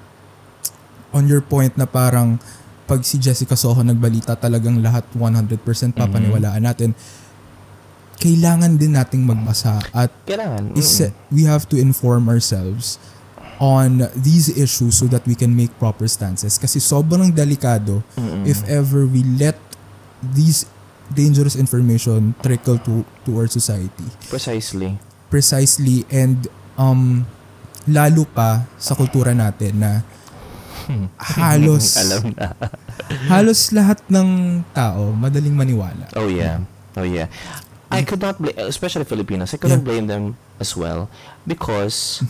on 1.17 1.25
your 1.25 1.41
point 1.41 1.73
na 1.81 1.89
parang 1.89 2.37
pag 2.89 3.05
si 3.05 3.21
Jessica 3.21 3.57
Soho 3.57 3.81
nagbalita 3.85 4.37
talagang 4.37 4.81
lahat 4.81 5.05
100% 5.13 5.61
papaniwalaan 5.97 6.65
natin 6.65 6.93
kailangan 8.19 8.75
din 8.75 8.99
nating 8.99 9.23
magbasa 9.23 9.79
at 9.95 10.11
Kailangan. 10.27 10.75
is 10.75 10.89
mm. 10.99 11.13
we 11.31 11.47
have 11.47 11.69
to 11.71 11.79
inform 11.79 12.27
ourselves 12.27 12.99
on 13.59 14.07
these 14.15 14.47
issues 14.49 14.95
so 14.97 15.07
that 15.11 15.27
we 15.27 15.35
can 15.35 15.51
make 15.51 15.71
proper 15.79 16.07
stances 16.07 16.57
kasi 16.57 16.79
sobrang 16.79 17.35
delikado 17.35 18.03
Mm-mm. 18.15 18.47
if 18.47 18.63
ever 18.71 19.03
we 19.05 19.27
let 19.35 19.59
these 20.23 20.63
dangerous 21.11 21.59
information 21.59 22.39
trickle 22.39 22.79
to 22.79 23.03
to 23.27 23.35
our 23.35 23.51
society 23.51 24.07
Precisely. 24.31 24.95
precisely 25.27 26.07
and 26.09 26.47
um 26.79 27.27
lalo 27.85 28.23
pa 28.29 28.69
sa 28.79 28.95
kultura 28.95 29.35
natin 29.35 29.83
na 29.83 29.93
halos 31.37 32.01
Alam 32.01 32.33
na. 32.33 32.55
halos 33.33 33.75
lahat 33.77 34.01
ng 34.09 34.61
tao 34.73 35.13
madaling 35.13 35.53
maniwala. 35.53 36.09
Oh 36.17 36.29
yeah. 36.33 36.65
Oh 36.97 37.05
yeah. 37.05 37.29
I 37.89 38.05
could 38.05 38.21
not 38.21 38.37
blame, 38.37 38.57
especially 38.69 39.05
Filipinos, 39.09 39.53
I 39.53 39.57
couldn't 39.57 39.81
blame 39.85 40.09
them 40.09 40.37
as 40.61 40.77
well 40.77 41.09
because 41.49 42.21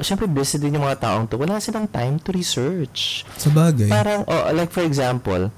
syempre 0.00 0.26
busy 0.26 0.58
din 0.58 0.74
yung 0.74 0.84
mga 0.84 1.00
taong 1.00 1.26
to. 1.28 1.36
Wala 1.36 1.60
silang 1.60 1.86
time 1.86 2.18
to 2.18 2.32
research. 2.32 3.22
Sa 3.36 3.50
bagay. 3.50 3.86
Parang, 3.86 4.24
oh, 4.26 4.50
like 4.50 4.70
for 4.70 4.82
example, 4.82 5.50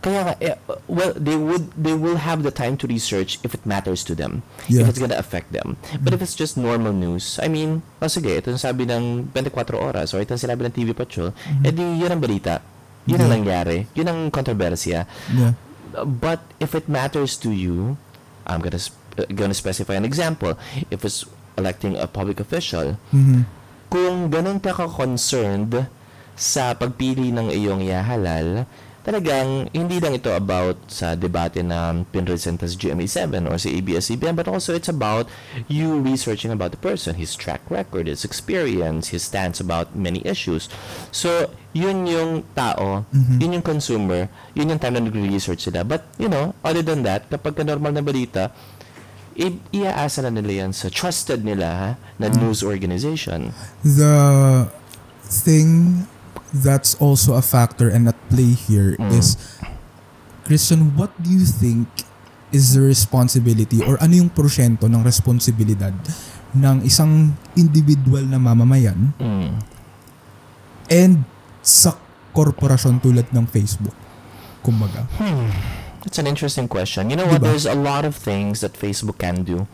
kaya 0.00 0.36
eh, 0.36 0.52
well, 0.84 1.16
they 1.16 1.32
would, 1.32 1.72
they 1.72 1.96
will 1.96 2.20
have 2.20 2.44
the 2.44 2.52
time 2.52 2.76
to 2.76 2.84
research 2.84 3.40
if 3.40 3.56
it 3.56 3.64
matters 3.64 4.04
to 4.04 4.12
them. 4.12 4.44
Yeah. 4.68 4.84
If 4.84 4.92
it's 4.92 5.00
gonna 5.00 5.16
affect 5.16 5.52
them. 5.52 5.76
But 6.00 6.12
if 6.12 6.20
it's 6.20 6.36
just 6.36 6.56
normal 6.56 6.92
news, 6.92 7.40
I 7.40 7.48
mean, 7.48 7.80
oh 8.00 8.08
sige, 8.08 8.36
ito 8.36 8.52
yung 8.52 8.60
sabi 8.60 8.84
ng 8.84 9.32
24 9.32 9.72
oras 9.74 10.12
or 10.12 10.20
ito 10.20 10.36
yung 10.36 10.44
sinabi 10.44 10.68
ng 10.68 10.74
TV 10.76 10.92
Patrol, 10.92 11.32
edi 11.60 11.80
yun 11.80 12.12
ang 12.12 12.20
balita. 12.20 12.60
Yun 13.04 13.20
ang 13.20 13.28
Yeah. 13.28 13.36
nangyari. 13.36 13.78
Yun 13.92 14.08
ang 14.08 14.20
kontrobersya. 14.28 15.08
yeah. 15.32 15.52
But 15.94 16.42
if 16.58 16.74
it 16.74 16.84
matters 16.84 17.36
to 17.40 17.48
you, 17.48 17.96
I'm 18.44 18.60
gonna 18.60 18.80
sp- 18.80 18.98
gonna 19.32 19.54
specify 19.54 19.94
an 19.94 20.04
example. 20.04 20.58
If 20.90 21.00
it's 21.00 21.24
electing 21.54 21.94
a 21.94 22.04
public 22.04 22.40
official, 22.40 22.98
Mhm. 23.08 23.46
Kung 23.88 24.28
ganun 24.32 24.60
ka 24.60 24.74
ka-concerned 24.74 25.86
sa 26.34 26.74
pagpili 26.74 27.30
ng 27.30 27.50
iyong 27.50 27.86
ihahalal, 27.86 28.66
talagang 29.04 29.68
hindi 29.76 30.00
lang 30.00 30.16
ito 30.16 30.32
about 30.32 30.80
sa 30.88 31.12
debate 31.12 31.60
na 31.60 31.92
pinresenta 32.08 32.64
sa 32.64 32.72
GMA7 32.72 33.44
or 33.52 33.60
sa 33.60 33.68
ABS-CBN 33.68 34.32
but 34.32 34.48
also 34.48 34.72
it's 34.72 34.88
about 34.88 35.28
you 35.68 36.00
researching 36.00 36.48
about 36.48 36.72
the 36.72 36.80
person, 36.80 37.12
his 37.20 37.36
track 37.36 37.60
record, 37.68 38.08
his 38.08 38.24
experience, 38.24 39.12
his 39.12 39.28
stance 39.28 39.60
about 39.60 39.92
many 39.92 40.24
issues. 40.24 40.72
So, 41.12 41.52
yun 41.76 42.08
yung 42.08 42.48
tao, 42.56 43.04
yun 43.12 43.60
yung 43.60 43.66
consumer, 43.66 44.32
yun 44.56 44.72
yung 44.72 44.80
time 44.80 44.96
na 44.96 45.04
nagre-research 45.04 45.68
sila. 45.68 45.84
But, 45.84 46.08
you 46.16 46.32
know, 46.32 46.56
other 46.64 46.80
than 46.80 47.04
that, 47.04 47.28
kapag 47.28 47.60
ka 47.60 47.62
normal 47.66 47.92
na 47.92 48.00
balita, 48.00 48.56
i- 49.34 49.58
iaasa 49.72 50.22
na 50.22 50.30
nila 50.30 50.64
yan 50.64 50.72
sa 50.72 50.88
trusted 50.88 51.42
nila 51.42 51.66
ha, 51.66 51.90
na 52.16 52.26
news 52.30 52.62
organization. 52.62 53.50
the 53.82 54.14
thing 55.24 56.02
that's 56.54 56.94
also 56.96 57.34
a 57.34 57.42
factor 57.42 57.90
and 57.90 58.06
at 58.06 58.18
play 58.30 58.54
here 58.54 58.94
Mm. 58.94 59.10
is 59.12 59.34
Christian, 60.44 60.92
what 60.94 61.10
do 61.18 61.32
you 61.32 61.42
think 61.42 61.88
is 62.52 62.76
the 62.76 62.80
responsibility 62.80 63.80
or 63.80 63.96
ano 63.98 64.14
yung 64.14 64.30
porsyento 64.30 64.86
ng 64.86 65.00
responsibilidad 65.02 65.90
ng 66.54 66.84
isang 66.84 67.32
individual 67.54 68.22
na 68.22 68.38
mamamayan 68.38 69.10
Mm. 69.18 69.50
and 70.86 71.24
sa 71.58 71.96
korporasyon 72.30 73.00
tulad 73.00 73.26
ng 73.32 73.48
Facebook? 73.48 73.96
Kumbaga. 74.60 75.08
It's 76.04 76.18
an 76.18 76.26
interesting 76.26 76.68
question. 76.68 77.08
You 77.08 77.16
know 77.16 77.26
what? 77.26 77.40
Diba? 77.40 77.50
There's 77.50 77.66
a 77.66 77.74
lot 77.74 78.04
of 78.04 78.14
things 78.14 78.60
that 78.60 78.74
Facebook 78.74 79.18
can 79.18 79.42
do 79.42 79.66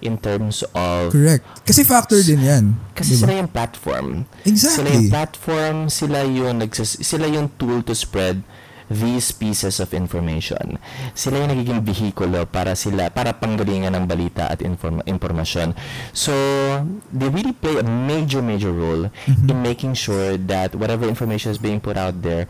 in 0.00 0.18
terms 0.18 0.60
of 0.74 1.10
Correct. 1.10 1.46
Kasi 1.64 1.80
factor 1.80 2.20
din 2.20 2.42
yan. 2.42 2.64
kasi 2.92 3.14
Diba? 3.14 3.20
sila 3.22 3.32
yung 3.38 3.48
platform. 3.48 4.06
Sila 4.42 4.50
Exactly. 4.50 4.90
yung 4.92 5.08
platform, 5.08 5.76
sila 5.88 6.18
yung 6.22 6.54
nagsis- 6.60 7.00
sila 7.00 7.26
yung 7.26 7.48
tool 7.56 7.80
to 7.80 7.94
spread 7.94 8.42
these 8.86 9.34
pieces 9.34 9.80
of 9.80 9.90
information. 9.90 10.78
Sila 11.10 11.42
yung 11.42 11.50
nagiging 11.50 11.82
vehikulo 11.82 12.46
para 12.46 12.76
sila 12.76 13.10
para 13.10 13.34
panggalingan 13.34 13.90
ng 13.94 14.06
balita 14.06 14.46
at 14.46 14.62
inform- 14.62 15.02
impormasyon. 15.02 15.74
So, 16.12 16.30
they 17.10 17.26
really 17.26 17.50
play 17.50 17.78
a 17.78 17.82
major 17.82 18.38
major 18.38 18.70
role 18.70 19.10
in 19.26 19.56
making 19.58 19.98
sure 19.98 20.38
that 20.38 20.74
whatever 20.74 21.02
information 21.02 21.50
is 21.50 21.58
being 21.58 21.80
put 21.80 21.96
out 21.96 22.22
there 22.22 22.46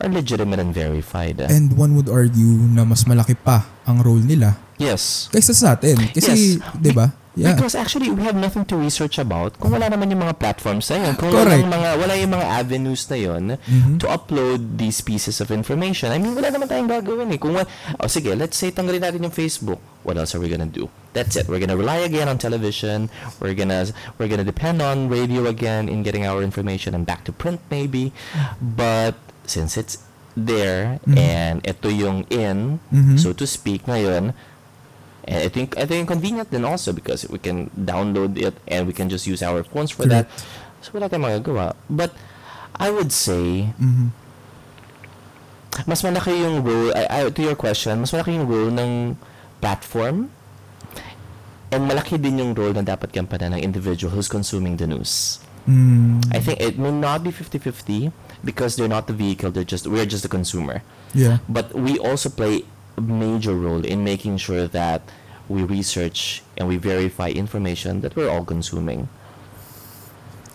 are 0.00 0.08
legitimate 0.08 0.58
and 0.58 0.72
verified. 0.72 1.40
And 1.40 1.76
one 1.76 1.94
would 1.96 2.08
argue 2.08 2.56
na 2.72 2.84
mas 2.84 3.04
malaki 3.04 3.36
pa 3.36 3.68
ang 3.84 4.00
role 4.00 4.20
nila 4.20 4.56
yes. 4.80 5.28
kaysa 5.28 5.52
sa 5.52 5.76
atin. 5.76 6.00
Kasi, 6.10 6.56
Yes. 6.56 6.80
di 6.80 6.92
ba? 6.92 7.12
Yeah. 7.38 7.54
Because 7.54 7.78
actually, 7.78 8.10
we 8.10 8.26
have 8.26 8.34
nothing 8.34 8.66
to 8.66 8.74
research 8.74 9.14
about 9.16 9.54
kung 9.62 9.70
wala 9.70 9.86
naman 9.86 10.10
yung 10.10 10.18
mga 10.18 10.34
platforms 10.42 10.90
na 10.90 10.96
yun. 10.98 11.12
Kung 11.14 11.30
Correct. 11.30 11.46
wala, 11.46 11.62
yung 11.62 11.70
mga, 11.72 11.90
wala 12.02 12.12
yung 12.18 12.32
mga 12.34 12.46
avenues 12.58 13.02
na 13.06 13.16
yun 13.16 13.44
Mhm. 13.54 14.02
to 14.02 14.10
upload 14.10 14.76
these 14.76 14.98
pieces 14.98 15.38
of 15.38 15.54
information. 15.54 16.10
I 16.10 16.18
mean, 16.18 16.34
wala 16.34 16.50
naman 16.50 16.66
tayong 16.66 16.90
gagawin 16.90 17.30
eh. 17.30 17.38
Kung, 17.38 17.54
wa- 17.54 17.70
oh, 18.02 18.10
sige, 18.10 18.34
let's 18.34 18.58
say 18.58 18.74
tanggalin 18.74 18.98
natin 18.98 19.22
yung 19.22 19.32
Facebook. 19.32 19.78
What 20.02 20.18
else 20.18 20.34
are 20.34 20.42
we 20.42 20.50
gonna 20.50 20.66
do? 20.66 20.90
That's 21.14 21.38
it. 21.38 21.46
We're 21.46 21.62
gonna 21.62 21.78
rely 21.78 22.02
again 22.02 22.26
on 22.26 22.34
television. 22.34 23.14
We're 23.38 23.54
gonna 23.54 23.86
we're 24.18 24.26
gonna 24.26 24.46
depend 24.46 24.82
on 24.82 25.06
radio 25.06 25.46
again 25.46 25.86
in 25.86 26.02
getting 26.02 26.26
our 26.26 26.42
information 26.42 26.98
and 26.98 27.06
back 27.06 27.22
to 27.28 27.32
print 27.32 27.62
maybe. 27.70 28.10
But 28.58 29.14
since 29.44 29.76
it's 29.76 29.98
there 30.34 30.98
Mhm. 31.04 31.16
and 31.18 31.56
ito 31.62 31.90
yung 31.90 32.22
in, 32.30 32.78
Mhm. 32.90 33.18
so 33.18 33.32
to 33.34 33.44
speak 33.44 33.84
ngayon, 33.84 34.32
and 35.26 35.38
I 35.42 35.48
think 35.48 35.74
I 35.76 35.84
think 35.84 36.06
convenient 36.06 36.48
din 36.48 36.62
also 36.64 36.92
because 36.92 37.26
we 37.26 37.36
can 37.36 37.68
download 37.74 38.38
it 38.38 38.54
and 38.66 38.86
we 38.86 38.94
can 38.94 39.10
just 39.10 39.26
use 39.26 39.42
our 39.42 39.62
phones 39.62 39.90
for 39.90 40.06
that. 40.06 40.30
So 40.80 40.94
wala 40.94 41.10
tayong 41.10 41.26
magagawa. 41.28 41.74
But 41.90 42.14
I 42.78 42.88
would 42.88 43.12
say 43.12 43.74
Mhm. 43.76 44.14
mas 45.84 46.00
malaki 46.02 46.34
yung 46.34 46.62
role 46.62 46.92
I, 46.94 47.26
I- 47.26 47.32
to 47.32 47.42
your 47.42 47.56
question, 47.56 48.00
mas 48.00 48.10
malaki 48.10 48.34
yung 48.36 48.46
role 48.48 48.72
ng 48.72 49.16
platform 49.60 50.30
and 51.70 51.80
malaki 51.86 52.18
din 52.18 52.38
yung 52.40 52.52
role 52.54 52.72
na 52.72 52.82
dapat 52.82 53.12
gampanan 53.12 53.54
ng 53.54 53.62
individual 53.62 54.10
who's 54.14 54.26
consuming 54.26 54.74
the 54.76 54.86
news. 54.86 55.38
Mm, 55.68 56.24
I 56.32 56.40
think 56.40 56.58
it 56.58 56.80
may 56.80 56.90
not 56.90 57.20
be 57.22 57.30
50-50 57.30 58.10
because 58.44 58.76
they're 58.76 58.88
not 58.88 59.06
the 59.06 59.12
vehicle, 59.12 59.50
they're 59.50 59.64
just 59.64 59.86
we're 59.86 60.06
just 60.06 60.22
the 60.22 60.28
consumer. 60.32 60.82
yeah. 61.14 61.38
But 61.48 61.74
we 61.74 61.98
also 61.98 62.30
play 62.30 62.64
a 62.96 63.00
major 63.00 63.54
role 63.54 63.84
in 63.84 64.04
making 64.04 64.38
sure 64.38 64.66
that 64.68 65.02
we 65.48 65.62
research 65.64 66.42
and 66.56 66.68
we 66.68 66.76
verify 66.76 67.28
information 67.30 68.00
that 68.02 68.14
we're 68.14 68.30
all 68.30 68.44
consuming. 68.44 69.08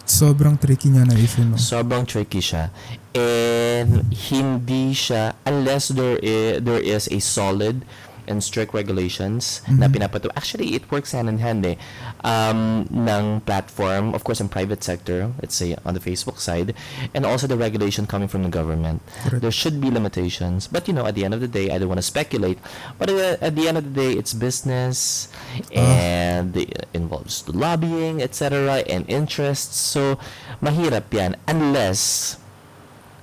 Sobrang 0.05 0.61
tricky 0.61 0.93
niya 0.93 1.09
na 1.09 1.17
issue, 1.17 1.41
no? 1.43 1.57
Sobrang 1.57 2.05
tricky 2.05 2.37
siya. 2.37 2.69
And 3.17 4.05
hindi 4.13 4.93
siya, 4.93 5.33
unless 5.49 5.89
there 5.89 6.21
is, 6.21 6.61
there 6.61 6.79
is 6.79 7.09
a 7.09 7.17
solid 7.19 7.81
and 8.27 8.41
strict 8.43 8.73
regulations 8.73 9.61
na 9.65 9.87
Mhm. 9.87 9.93
pinapatu 9.99 10.27
Actually, 10.35 10.73
it 10.75 10.85
works 10.89 11.13
hand 11.13 11.29
in 11.29 11.39
hand 11.39 11.63
eh. 11.65 11.77
Um, 12.25 12.85
ng 12.89 13.41
platform, 13.45 14.13
of 14.13 14.25
course, 14.25 14.41
in 14.41 14.49
private 14.49 14.81
sector, 14.83 15.31
let's 15.41 15.55
say 15.55 15.77
on 15.85 15.93
the 15.93 16.03
Facebook 16.03 16.41
side, 16.41 16.73
and 17.13 17.25
also 17.25 17.45
the 17.45 17.57
regulation 17.57 18.05
coming 18.05 18.27
from 18.27 18.43
the 18.43 18.51
government. 18.51 19.01
Correct. 19.23 19.41
There 19.41 19.53
should 19.53 19.79
be 19.79 19.89
limitations. 19.89 20.67
But, 20.67 20.89
you 20.89 20.93
know, 20.93 21.05
at 21.05 21.15
the 21.15 21.23
end 21.23 21.33
of 21.33 21.41
the 21.41 21.49
day, 21.49 21.69
I 21.69 21.77
don't 21.77 21.89
want 21.89 22.01
to 22.01 22.07
speculate. 22.07 22.57
But 22.97 23.09
uh, 23.09 23.37
at 23.41 23.53
the 23.55 23.65
end 23.69 23.77
of 23.77 23.85
the 23.89 23.95
day, 23.95 24.11
it's 24.17 24.33
business 24.33 25.29
and 25.71 26.55
it 26.57 26.89
involves 26.93 27.45
lobbying, 27.47 28.21
etc. 28.21 28.83
and 28.89 29.05
interests. 29.07 29.77
So, 29.77 30.17
mahirap 30.59 31.11
yan 31.11 31.35
unless 31.47 32.35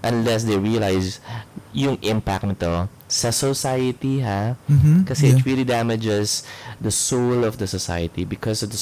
unless 0.03 0.45
they 0.45 0.59
realize 0.59 1.23
yung 1.73 1.97
impact 2.03 2.45
nito 2.45 2.88
sa 3.12 3.29
society 3.29 4.25
ha 4.25 4.57
Mhm, 4.72 5.05
kasi 5.05 5.29
yeah. 5.29 5.37
it 5.37 5.44
really 5.44 5.68
damages 5.68 6.48
the 6.81 6.88
soul 6.88 7.44
of 7.44 7.61
the 7.61 7.68
society 7.68 8.25
because 8.25 8.64
of 8.64 8.72
the 8.72 8.81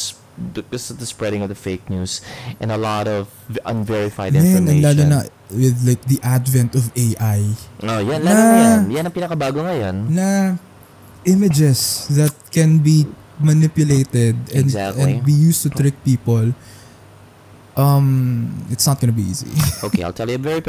because 0.55 0.89
of 0.89 0.97
the 0.97 1.05
spreading 1.05 1.43
of 1.43 1.51
the 1.51 1.59
fake 1.59 1.83
news 1.91 2.23
and 2.63 2.71
a 2.71 2.79
lot 2.79 3.11
of 3.11 3.27
unverified 3.67 4.33
Man, 4.33 4.47
and 4.47 4.71
information. 4.71 4.87
lalo 4.87 5.03
na 5.05 5.19
with 5.51 5.83
like 5.83 6.01
the 6.07 6.23
advent 6.23 6.79
of 6.79 6.89
AI 6.95 7.43
Oh, 7.83 7.99
yan, 7.99 8.23
Na- 8.23 8.31
lalo 8.31 8.41
na 8.41 8.55
yan. 8.57 8.81
Yan 8.95 9.05
ang 9.05 9.13
pinakabago 9.13 9.67
ngayon. 9.67 9.97
na 10.09 10.55
images 11.27 12.07
that 12.09 12.31
can 12.55 12.79
be 12.79 13.05
manipulated 13.37 14.37
and, 14.55 14.65
Exactly. 14.69 15.03
and 15.03 15.25
be 15.25 15.35
used 15.35 15.61
to 15.63 15.71
trick 15.71 15.99
people 16.05 16.53
Um, 17.77 18.67
it's 18.71 18.87
not 18.87 19.01
gonna 19.01 19.13
be 19.15 19.23
easy. 19.23 19.49
Okay, 19.87 20.03
I'll 20.05 20.13
tell 20.13 20.29
you 20.29 20.37
a 20.37 20.39
very 20.39 20.61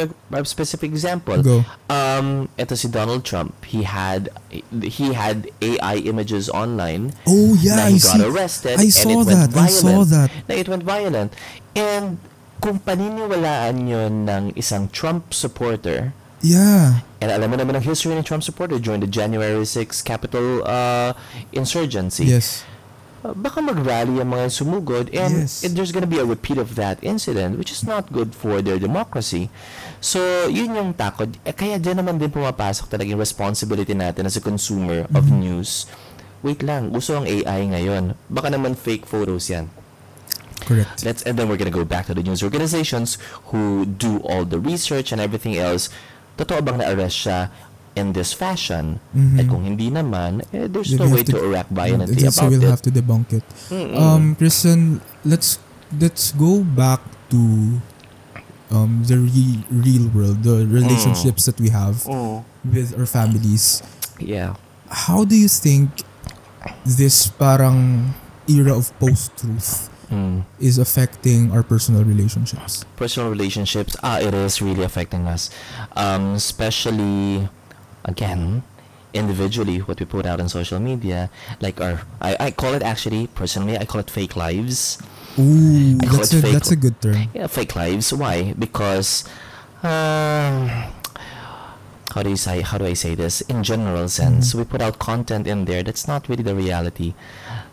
specific 0.48 0.88
example. 0.92 1.36
Go. 1.44 1.66
Um, 1.92 2.48
ito 2.56 2.76
si 2.80 2.88
Donald 2.88 3.26
Trump. 3.28 3.52
He 3.66 3.84
had 3.84 4.30
he 4.80 5.12
had 5.12 5.52
AI 5.60 6.00
images 6.08 6.48
online. 6.48 7.12
Oh 7.28 7.58
yeah, 7.60 7.76
na 7.76 7.84
I 7.92 7.92
he 7.92 8.00
got 8.00 8.16
see. 8.16 8.24
arrested 8.24 8.76
I 8.80 8.88
saw 8.88 9.24
that. 9.28 9.52
I 9.52 9.68
violent. 9.68 9.72
saw 9.84 10.00
that. 10.08 10.30
Na 10.48 10.54
it 10.56 10.70
went 10.72 10.84
violent. 10.88 11.36
And 11.76 12.24
kung 12.64 12.80
paniniwalaan 12.80 13.90
yun 13.90 14.30
ng 14.30 14.54
isang 14.56 14.88
Trump 14.94 15.34
supporter, 15.34 16.14
Yeah. 16.42 17.06
and 17.22 17.30
alam 17.30 17.52
mo 17.54 17.58
naman 17.60 17.76
ang 17.78 17.86
history 17.86 18.16
ng 18.18 18.24
Trump 18.24 18.42
supporter 18.42 18.80
during 18.82 19.02
the 19.04 19.10
January 19.12 19.62
6 19.66 20.02
Capitol 20.02 20.64
uh, 20.66 21.14
insurgency. 21.54 22.26
Yes. 22.32 22.64
Uh, 23.22 23.38
baka 23.38 23.62
mag-rally 23.62 24.18
ang 24.18 24.34
mga 24.34 24.50
sumugod 24.50 25.06
and 25.14 25.46
Yes. 25.46 25.62
it- 25.62 25.78
there's 25.78 25.94
gonna 25.94 26.10
be 26.10 26.18
a 26.18 26.26
repeat 26.26 26.58
of 26.58 26.74
that 26.74 26.98
incident 27.06 27.54
which 27.54 27.70
is 27.70 27.86
not 27.86 28.10
good 28.10 28.34
for 28.34 28.60
their 28.60 28.82
democracy. 28.82 29.54
So, 30.02 30.50
yun 30.50 30.74
yung 30.74 30.98
takot. 30.98 31.38
Eh, 31.46 31.54
kaya 31.54 31.78
dyan 31.78 32.02
naman 32.02 32.18
din 32.18 32.34
pumapasok 32.34 32.90
talaga 32.90 33.14
yung 33.14 33.22
responsibility 33.22 33.94
natin 33.94 34.26
as 34.26 34.34
a 34.34 34.42
consumer 34.42 35.06
of 35.14 35.30
Mm-hmm. 35.30 35.38
news. 35.38 35.86
Wait 36.42 36.66
lang, 36.66 36.90
uso 36.90 37.14
ang 37.14 37.30
AI 37.30 37.70
ngayon. 37.70 38.18
Baka 38.26 38.50
naman 38.50 38.74
fake 38.74 39.06
photos 39.06 39.46
yan. 39.46 39.70
Correct. 40.62 41.06
Let's 41.06 41.22
and 41.22 41.38
then 41.38 41.46
we're 41.46 41.58
gonna 41.58 41.70
go 41.70 41.86
back 41.86 42.10
to 42.10 42.14
the 42.14 42.22
news 42.22 42.42
organizations 42.42 43.22
who 43.50 43.86
do 43.86 44.18
all 44.26 44.46
the 44.46 44.58
research 44.58 45.14
and 45.14 45.22
everything 45.22 45.58
else. 45.58 45.94
Totoo 46.38 46.62
bang 46.62 46.82
na-arrest 46.82 47.22
siya 47.22 47.54
in 47.96 48.14
this 48.14 48.32
fashion? 48.32 49.00
Mhm. 49.12 49.36
At 49.40 49.46
kung 49.48 49.64
hindi 49.64 49.90
naman, 49.90 50.42
eh, 50.52 50.68
there's 50.68 50.92
Then 50.96 51.04
no 51.04 51.12
way 51.12 51.24
to- 51.24 51.34
to 51.36 51.44
react 51.44 51.72
violently 51.72 52.24
why 52.24 52.32
about 52.32 52.50
we'll 52.50 52.64
it. 52.64 52.72
have 52.72 52.84
to 52.88 52.92
debunk 52.92 53.34
it. 53.34 53.46
Mm-mm. 53.70 53.96
Um, 53.96 54.24
Kristen, 54.36 55.02
let's 55.24 55.60
let's 55.92 56.32
go 56.32 56.64
back 56.64 57.04
to 57.30 57.80
um 58.72 59.04
the 59.04 59.20
re- 59.20 59.66
real 59.68 60.08
world, 60.16 60.44
the 60.48 60.64
relationships 60.68 61.44
that 61.46 61.60
we 61.60 61.68
have 61.70 62.08
Mm. 62.08 62.48
with 62.64 62.96
our 62.96 63.04
families. 63.06 63.84
Yeah. 64.20 64.56
How 64.88 65.24
do 65.28 65.36
you 65.36 65.52
think 65.52 66.08
this 66.88 67.28
parang 67.28 68.12
era 68.48 68.76
of 68.76 68.92
post-truth 69.00 69.90
Mm. 70.12 70.44
is 70.60 70.76
affecting 70.80 71.52
our 71.52 71.64
personal 71.64 72.04
relationships? 72.04 72.84
personal 72.96 73.28
relationships, 73.32 73.96
ah, 74.04 74.20
it 74.20 74.32
is 74.36 74.60
really 74.62 74.84
affecting 74.84 75.28
us. 75.28 75.50
Um, 75.96 76.36
especially, 76.36 77.48
again, 78.06 78.64
individually, 79.14 79.80
what 79.80 80.00
we 80.00 80.06
put 80.06 80.26
out 80.26 80.40
on 80.40 80.48
social 80.50 80.80
media, 80.80 81.30
like 81.60 81.82
our, 81.82 82.02
I, 82.22 82.38
I 82.40 82.52
call 82.52 82.74
it 82.74 82.82
actually, 82.84 83.28
personally, 83.28 83.78
I 83.78 83.86
call 83.86 84.00
it 84.02 84.10
fake 84.10 84.36
lives. 84.36 84.98
Ooh, 85.40 85.96
that's 85.98 86.34
a 86.34 86.42
fake- 86.42 86.54
that's 86.54 86.72
a 86.72 86.76
good 86.76 87.00
term. 87.02 87.30
Yeah, 87.34 87.48
fake 87.48 87.76
lives. 87.76 88.12
Why? 88.14 88.54
Because, 88.58 89.24
um, 89.84 90.68
how 92.14 92.24
do 92.24 92.30
you 92.30 92.36
say? 92.36 92.60
How 92.62 92.78
do 92.78 92.86
I 92.86 92.94
say 92.94 93.16
this? 93.16 93.40
In 93.42 93.64
general 93.64 94.10
sense, 94.10 94.54
we 94.54 94.64
put 94.66 94.82
out 94.82 95.00
content 95.00 95.48
in 95.48 95.64
there 95.66 95.84
that's 95.84 96.08
not 96.08 96.28
really 96.28 96.44
the 96.44 96.56
reality. 96.56 97.14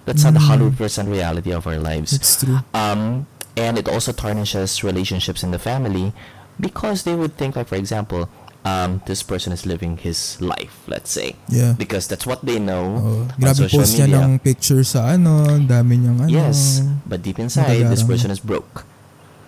That's 0.07 0.23
not 0.25 0.35
the 0.35 0.41
Mm. 0.41 0.47
hundred 0.47 0.77
percent 0.79 1.09
reality 1.09 1.53
of 1.53 1.67
our 1.67 1.79
lives. 1.79 2.13
It's 2.13 2.41
true. 2.45 2.61
Um, 2.73 3.27
and 3.57 3.77
it 3.77 3.89
also 3.89 4.13
tarnishes 4.13 4.85
relationships 4.85 5.43
in 5.43 5.51
the 5.51 5.59
family 5.59 6.13
because 6.61 7.03
they 7.03 7.15
would 7.17 7.37
think, 7.37 7.57
like, 7.57 7.67
for 7.67 7.75
example, 7.77 8.29
um, 8.69 9.01
this 9.07 9.23
person 9.23 9.51
is 9.51 9.65
living 9.65 9.97
his 9.97 10.37
life, 10.41 10.85
let's 10.87 11.09
say, 11.11 11.37
Yeah. 11.49 11.73
because 11.73 12.05
that's 12.07 12.29
what 12.29 12.45
they 12.45 12.61
know 12.61 12.85
Oh, 13.01 13.21
on 13.25 13.41
grabe 13.41 13.57
social 13.65 13.81
post 13.81 13.97
niya 13.97 14.07
media. 14.13 14.25
ng 14.29 14.33
picture 14.41 14.85
sa 14.85 15.17
ano, 15.17 15.57
dami 15.59 15.97
niyang 15.97 16.21
ano. 16.21 16.31
Yes, 16.31 16.85
but 17.09 17.25
deep 17.25 17.41
inside, 17.41 17.89
this 17.89 18.05
person 18.05 18.29
is 18.29 18.41
broke. 18.41 18.85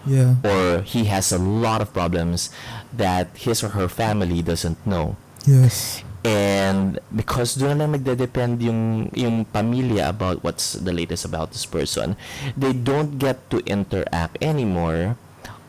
Yeah. 0.08 0.40
or 0.40 0.80
he 0.80 1.12
has 1.12 1.28
a 1.28 1.36
lot 1.36 1.84
of 1.84 1.92
problems 1.92 2.48
that 2.88 3.28
his 3.36 3.60
or 3.60 3.76
her 3.76 3.84
family 3.84 4.40
doesn't 4.40 4.80
know. 4.88 5.20
Yes. 5.44 6.00
And 6.24 6.96
because 7.12 7.52
doon 7.56 7.84
lang 7.84 7.92
nagde-depend 7.92 8.64
yung, 8.64 9.12
yung 9.12 9.44
pamilya 9.44 10.08
about 10.08 10.40
what's 10.40 10.72
the 10.72 10.92
latest 10.92 11.28
about 11.28 11.52
this 11.52 11.68
person, 11.68 12.16
they 12.56 12.72
don't 12.72 13.20
get 13.20 13.44
to 13.52 13.60
interact 13.68 14.40
anymore 14.40 15.20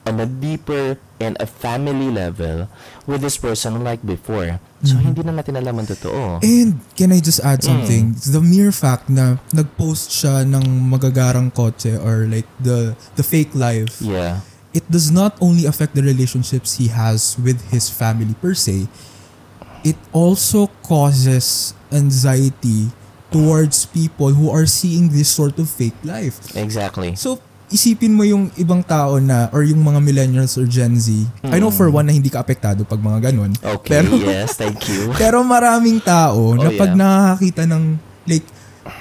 on 0.06 0.18
a 0.20 0.26
deeper 0.26 0.98
and 1.22 1.38
a 1.40 1.46
family 1.46 2.10
level 2.10 2.66
with 3.06 3.22
this 3.22 3.38
person 3.38 3.86
like 3.86 4.02
before. 4.02 4.58
So, 4.82 4.98
Mhm. 4.98 5.02
hindi 5.14 5.22
na 5.22 5.38
natin 5.38 5.62
alam 5.62 5.78
ang 5.78 5.86
totoo. 5.86 6.42
And 6.42 6.82
can 6.98 7.14
I 7.14 7.22
just 7.22 7.38
add 7.46 7.62
Mm. 7.62 7.68
something? 7.70 8.04
The 8.18 8.42
mere 8.42 8.74
fact 8.74 9.14
na 9.14 9.38
nag-post 9.54 10.10
siya 10.10 10.42
ng 10.42 10.90
magagarang 10.90 11.54
kotse 11.54 11.94
or 12.02 12.26
like 12.26 12.50
the 12.58 12.98
the 13.14 13.22
fake 13.22 13.54
life, 13.54 14.02
Yeah. 14.02 14.42
it 14.74 14.82
does 14.90 15.14
not 15.14 15.38
only 15.38 15.70
affect 15.70 15.94
the 15.94 16.02
relationships 16.02 16.82
he 16.82 16.90
has 16.90 17.38
with 17.38 17.62
his 17.70 17.94
family 17.94 18.34
per 18.42 18.58
se, 18.58 18.90
it 19.86 19.98
also 20.10 20.74
causes 20.82 21.78
anxiety 21.94 22.90
towards 23.30 23.86
people 23.86 24.34
who 24.34 24.50
are 24.50 24.66
seeing 24.66 25.14
this 25.14 25.30
sort 25.30 25.62
of 25.62 25.70
fake 25.70 25.96
life. 26.04 26.42
Exactly. 26.58 27.14
So, 27.16 27.40
isipin 27.72 28.12
mo 28.12 28.22
yung 28.22 28.52
ibang 28.56 28.84
tao 28.84 29.16
na 29.18 29.48
or 29.50 29.64
yung 29.64 29.80
mga 29.80 30.00
millennials 30.00 30.60
or 30.60 30.68
Gen 30.68 31.00
Z. 31.00 31.12
I 31.44 31.58
know 31.58 31.72
for 31.72 31.88
one 31.88 32.04
na 32.04 32.12
hindi 32.12 32.28
ka 32.28 32.44
apektado 32.44 32.84
pag 32.84 33.00
mga 33.00 33.32
ganun. 33.32 33.56
Okay, 33.58 33.96
Pero- 33.98 34.20
yes, 34.28 34.60
thank 34.60 34.78
you. 34.92 35.12
Pero 35.22 35.40
maraming 35.42 36.04
tao 36.04 36.54
na 36.54 36.68
Oh, 36.68 36.76
pag 36.76 36.92
yeah. 36.94 37.00
nakakita 37.00 37.64
ng 37.66 37.96
like 38.28 38.44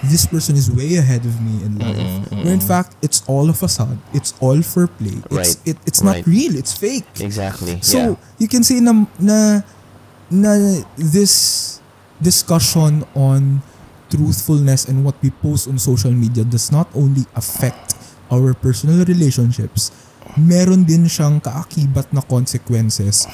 this 0.06 0.22
person 0.24 0.54
is 0.54 0.70
way 0.70 0.96
ahead 0.96 1.24
of 1.24 1.35
me 1.40 1.66
in 1.66 1.72
life. 1.76 1.98
Mm-mm, 1.98 2.46
Where 2.46 2.54
in 2.54 2.61
mm-mm. 2.61 2.68
fact 2.68 2.94
it's 3.02 3.26
all 3.26 3.50
a 3.50 3.56
facade. 3.56 3.98
It's 4.14 4.33
all 4.38 4.62
for 4.62 4.87
play. 4.87 5.18
It's 5.18 5.35
Right, 5.35 5.56
it, 5.66 5.76
it's 5.85 6.00
not 6.00 6.22
right. 6.22 6.26
real. 6.30 6.54
It's 6.54 6.70
fake. 6.72 7.09
Exactly. 7.18 7.80
So 7.83 7.98
yeah. 7.98 8.14
you 8.38 8.46
can 8.46 8.62
say 8.62 8.78
na 8.78 8.92
na 9.18 9.66
na 10.30 10.52
this 10.94 11.78
discussion 12.20 13.02
on 13.16 13.64
truthfulness 14.11 14.87
and 14.87 15.02
what 15.02 15.16
we 15.22 15.30
post 15.30 15.66
on 15.66 15.78
social 15.78 16.11
media 16.12 16.44
does 16.44 16.70
not 16.70 16.87
only 16.94 17.24
affect 17.35 17.94
our 18.31 18.55
personal 18.55 19.03
relationships, 19.05 19.90
meron 20.38 20.87
din 20.87 21.11
siyang 21.11 21.43
kaakibat 21.43 22.09
na 22.14 22.23
consequences 22.23 23.27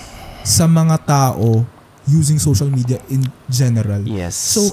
sa 0.43 0.65
mga 0.65 0.97
tao 1.05 1.63
using 2.09 2.39
social 2.41 2.71
media 2.71 3.03
in 3.13 3.27
general. 3.51 4.01
Yes. 4.07 4.35
So, 4.35 4.73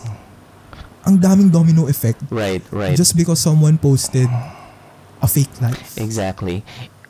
ang 1.03 1.19
daming 1.19 1.51
domino 1.51 1.91
effect 1.91 2.23
right, 2.31 2.63
right. 2.71 2.95
just 2.95 3.17
because 3.19 3.41
someone 3.41 3.75
posted 3.75 4.29
a 5.19 5.27
fake 5.27 5.51
life. 5.59 5.99
Exactly. 5.99 6.63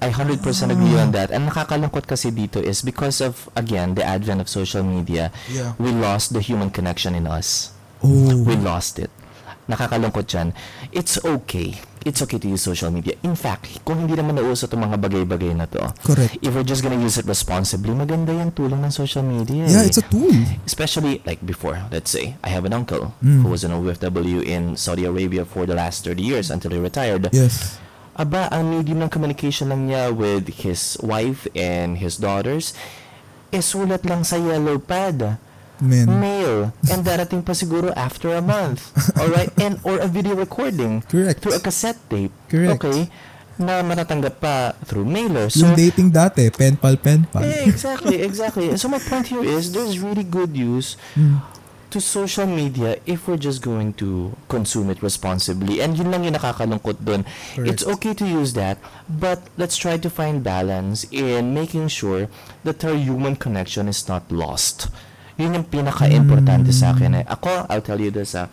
I 0.03 0.11
100% 0.11 0.43
agree 0.67 0.99
on 0.99 1.15
that. 1.15 1.31
And 1.31 1.47
nakakalungkot 1.47 2.03
kasi 2.03 2.27
dito 2.27 2.59
is 2.59 2.83
because 2.83 3.23
of, 3.23 3.47
again, 3.55 3.95
the 3.95 4.03
advent 4.03 4.43
of 4.43 4.51
social 4.51 4.83
media, 4.83 5.31
Yeah. 5.47 5.79
we 5.79 5.95
lost 5.95 6.35
the 6.35 6.43
human 6.43 6.75
connection 6.75 7.15
in 7.15 7.23
us. 7.23 7.71
Oh. 8.03 8.35
We 8.35 8.59
lost 8.59 8.99
it. 8.99 9.07
Nakakalungkot 9.71 10.27
dyan. 10.27 10.51
It's 10.91 11.15
okay. 11.23 11.79
It's 12.03 12.19
okay 12.21 12.35
to 12.37 12.47
use 12.47 12.61
social 12.61 12.91
media. 12.91 13.15
In 13.23 13.33
fact, 13.33 13.79
kung 13.83 14.03
hindi 14.03 14.13
naman 14.13 14.35
nauso 14.35 14.67
itong 14.67 14.83
mga 14.83 14.97
bagay-bagay 14.99 15.55
na 15.55 15.65
to, 15.65 15.79
Correct. 16.03 16.35
if 16.39 16.51
we're 16.51 16.67
just 16.67 16.83
gonna 16.83 16.99
use 16.99 17.15
it 17.15 17.23
responsibly, 17.23 17.95
maganda 17.95 18.35
yung 18.35 18.51
tulong 18.51 18.83
ng 18.83 18.91
social 18.91 19.23
media. 19.23 19.63
Yeah, 19.65 19.83
eh. 19.83 19.89
it's 19.89 19.97
a 19.97 20.05
tool. 20.05 20.35
Especially 20.67 21.23
like 21.23 21.39
before, 21.41 21.79
let's 21.89 22.11
say, 22.11 22.35
I 22.43 22.51
have 22.51 22.67
an 22.67 22.75
uncle 22.75 23.15
Mm. 23.23 23.43
who 23.43 23.49
was 23.49 23.63
an 23.63 23.71
OFW 23.71 24.43
in 24.43 24.75
Saudi 24.75 25.07
Arabia 25.07 25.47
for 25.47 25.63
the 25.63 25.73
last 25.73 26.03
30 26.03 26.19
years 26.21 26.51
until 26.51 26.71
he 26.71 26.79
retired. 26.79 27.31
Yes. 27.31 27.79
Aba, 28.13 28.45
ang 28.53 28.69
medium 28.69 29.01
ng 29.01 29.09
communication 29.09 29.73
lang 29.73 29.89
niya 29.89 30.13
with 30.13 30.61
his 30.61 30.99
wife 31.01 31.47
and 31.57 31.97
his 31.97 32.21
daughters, 32.21 32.75
eh 33.49 33.57
sulat 33.57 34.05
lang 34.05 34.21
sa 34.21 34.37
yellow 34.37 34.77
pad. 34.77 35.39
Man. 35.83 36.07
Mail. 36.19 36.71
And 36.87 37.03
darating 37.03 37.43
pa 37.43 37.51
siguro 37.51 37.91
after 37.93 38.31
a 38.31 38.41
month. 38.41 38.89
Alright? 39.19 39.51
And, 39.59 39.77
or 39.83 39.99
a 39.99 40.07
video 40.07 40.33
recording. 40.33 41.03
Correct. 41.03 41.43
Through 41.43 41.55
a 41.55 41.61
cassette 41.61 41.99
tape. 42.09 42.31
Correct. 42.47 42.79
Okay? 42.79 43.11
Na 43.59 43.83
matatanggap 43.83 44.39
pa 44.39 44.73
through 44.87 45.05
mailer. 45.05 45.51
So, 45.51 45.67
yung 45.67 45.75
dating 45.77 46.09
dati, 46.09 46.49
pen 46.49 46.73
pal, 46.73 46.97
pen 46.97 47.27
pal. 47.29 47.43
eh, 47.43 47.69
exactly, 47.69 48.17
exactly. 48.23 48.73
So 48.81 48.89
my 48.89 48.97
point 48.97 49.27
here 49.27 49.43
is 49.43 49.69
there's 49.69 49.99
really 49.99 50.23
good 50.25 50.57
use 50.57 50.97
Mm. 51.13 51.43
to 51.93 52.01
social 52.01 52.49
media 52.49 52.97
if 53.05 53.29
we're 53.29 53.37
just 53.37 53.61
going 53.61 53.93
to 54.01 54.33
consume 54.49 54.89
it 54.89 55.05
responsibly. 55.05 55.77
And 55.77 55.93
yun 55.93 56.09
lang 56.09 56.25
yung 56.25 56.33
nakakalungkot 56.33 57.05
dun. 57.05 57.21
It's 57.53 57.85
okay 57.85 58.17
to 58.17 58.25
use 58.25 58.57
that, 58.57 58.81
but 59.05 59.45
let's 59.61 59.77
try 59.77 60.01
to 60.01 60.09
find 60.09 60.41
balance 60.41 61.05
in 61.13 61.53
making 61.53 61.93
sure 61.93 62.33
that 62.65 62.81
our 62.81 62.97
human 62.97 63.37
connection 63.37 63.85
is 63.85 64.09
not 64.09 64.25
lost. 64.33 64.89
Yun 65.37 65.57
yung 65.57 65.65
pinaka-importante 65.65 66.69
sa 66.69 66.93
akin. 66.93 67.21
Eh. 67.21 67.23
Ako, 67.25 67.65
I'll 67.69 67.81
tell 67.81 67.97
you 67.97 68.13
this, 68.13 68.37
ah, 68.37 68.47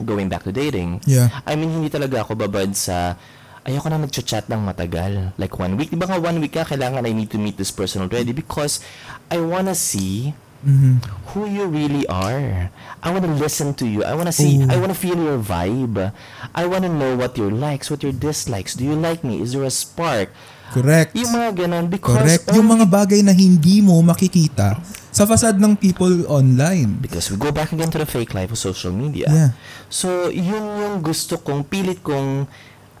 going 0.00 0.32
back 0.32 0.44
to 0.44 0.52
dating, 0.52 1.00
Yeah. 1.04 1.28
I 1.44 1.56
mean, 1.56 1.70
hindi 1.76 1.92
talaga 1.92 2.24
ako 2.24 2.32
babad 2.36 2.72
sa 2.72 3.20
ayoko 3.60 3.92
na 3.92 4.00
nagchat-chat 4.00 4.48
ng 4.48 4.64
matagal. 4.64 5.36
Like 5.36 5.52
one 5.60 5.76
week. 5.76 5.92
Di 5.92 5.98
ba 6.00 6.08
nga 6.08 6.16
one 6.16 6.40
week 6.40 6.56
ka, 6.56 6.64
kailangan 6.64 7.04
I 7.04 7.12
need 7.12 7.28
to 7.28 7.38
meet 7.38 7.60
this 7.60 7.68
person 7.68 8.00
already 8.00 8.32
because 8.32 8.80
I 9.28 9.36
wanna 9.36 9.76
see 9.76 10.32
Mhm. 10.60 11.00
who 11.32 11.48
you 11.48 11.64
really 11.68 12.04
are. 12.08 12.68
I 13.00 13.08
want 13.12 13.24
to 13.24 13.32
listen 13.32 13.72
to 13.80 13.88
you. 13.88 14.04
I 14.04 14.12
want 14.12 14.28
to 14.28 14.36
see. 14.36 14.60
Ooh. 14.60 14.68
I 14.68 14.76
want 14.76 14.92
to 14.92 14.98
feel 14.98 15.16
your 15.16 15.40
vibe. 15.40 16.12
I 16.52 16.64
want 16.68 16.84
to 16.84 16.92
know 16.92 17.16
what 17.16 17.40
your 17.40 17.48
likes, 17.48 17.88
what 17.88 18.04
your 18.04 18.12
dislikes. 18.12 18.76
Do 18.76 18.84
you 18.84 18.92
like 18.92 19.24
me? 19.24 19.40
Is 19.40 19.56
there 19.56 19.64
a 19.64 19.72
spark? 19.72 20.28
Correct. 20.70 21.12
Yung 21.18 21.32
mga 21.34 21.50
ganun. 21.66 21.86
Because 21.90 22.16
Correct. 22.16 22.46
Yung 22.54 22.66
only- 22.70 22.82
mga 22.82 22.86
bagay 22.88 23.20
na 23.26 23.34
hindi 23.34 23.82
mo 23.82 23.98
makikita 24.00 24.78
sa 25.10 25.26
fasad 25.26 25.58
ng 25.58 25.74
people 25.74 26.24
online. 26.30 26.96
Because 27.02 27.28
we 27.28 27.36
go 27.36 27.50
back 27.50 27.74
again 27.74 27.90
to 27.90 27.98
the 27.98 28.06
fake 28.06 28.32
life 28.32 28.54
of 28.54 28.58
social 28.58 28.94
media. 28.94 29.26
Yeah. 29.26 29.50
So, 29.90 30.30
yun 30.30 30.62
yung 30.62 31.02
gusto 31.02 31.36
kong, 31.42 31.66
pilit 31.66 32.00
kong, 32.00 32.46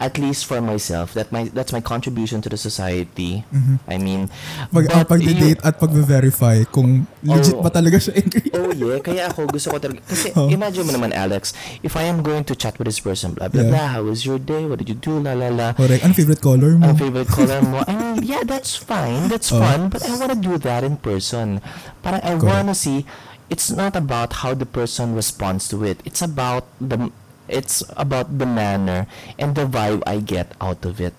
at 0.00 0.16
least 0.16 0.48
for 0.48 0.64
myself, 0.64 1.12
that 1.12 1.28
my 1.28 1.52
that's 1.52 1.76
my 1.76 1.84
contribution 1.84 2.40
to 2.40 2.48
the 2.48 2.56
society. 2.56 3.44
I 3.84 4.00
mean, 4.00 4.32
Pag, 4.72 4.88
ang 4.88 5.04
but 5.04 5.12
pagde-date 5.12 5.60
at 5.60 5.76
pagbe-verify 5.76 6.64
kung 6.72 7.04
legit 7.20 7.52
Oh. 7.52 7.60
ba 7.60 7.68
talaga 7.68 8.00
siya 8.00 8.16
real. 8.16 8.56
Oh 8.56 8.72
yeah, 8.72 8.96
kaya 9.04 9.28
ako 9.28 9.44
gusto 9.52 9.70
ko 9.70 9.78
talaga. 9.78 10.00
Kasi 10.08 10.32
Oh. 10.40 10.48
imagine 10.48 10.88
mo 10.88 10.96
naman 10.96 11.12
Alex, 11.12 11.52
if 11.84 12.00
I 12.00 12.08
am 12.08 12.24
going 12.24 12.48
to 12.48 12.56
chat 12.56 12.80
with 12.80 12.88
this 12.88 12.96
person, 12.96 13.36
blah 13.36 13.52
blah 13.52 13.60
Yeah. 13.60 13.72
blah, 13.76 13.86
how 14.00 14.02
was 14.08 14.24
your 14.24 14.40
day? 14.40 14.64
What 14.64 14.80
did 14.80 14.88
you 14.88 14.96
do? 14.96 15.20
La 15.20 15.36
la 15.36 15.52
la. 15.52 15.76
Correct. 15.76 16.00
Ano 16.00 16.16
favorite 16.16 16.40
color 16.40 16.80
mo? 16.80 16.88
Ang 16.88 16.96
favorite 16.96 17.28
color 17.28 17.60
mo. 17.60 17.84
I 17.84 17.92
mean, 17.92 18.24
yeah, 18.24 18.40
that's 18.40 18.72
fine. 18.80 19.28
That's 19.28 19.52
Oh. 19.52 19.60
fun. 19.60 19.92
But 19.92 20.00
I 20.08 20.16
want 20.16 20.32
to 20.32 20.40
do 20.40 20.56
that 20.64 20.80
in 20.80 20.96
person. 20.96 21.60
Parang 22.00 22.24
I 22.24 22.40
Correct. 22.40 22.48
want 22.48 22.66
to 22.72 22.76
see, 22.76 23.04
it's 23.52 23.68
not 23.68 23.92
about 23.92 24.40
how 24.40 24.56
the 24.56 24.64
person 24.64 25.12
responds 25.12 25.68
to 25.68 25.84
it. 25.84 26.00
It's 26.08 26.24
about 26.24 26.64
the 26.80 27.12
it's 27.50 27.82
about 27.98 28.38
the 28.38 28.46
manner 28.46 29.10
and 29.38 29.58
the 29.58 29.66
vibe 29.66 30.00
I 30.06 30.22
get 30.22 30.54
out 30.62 30.86
of 30.86 31.02
it. 31.02 31.14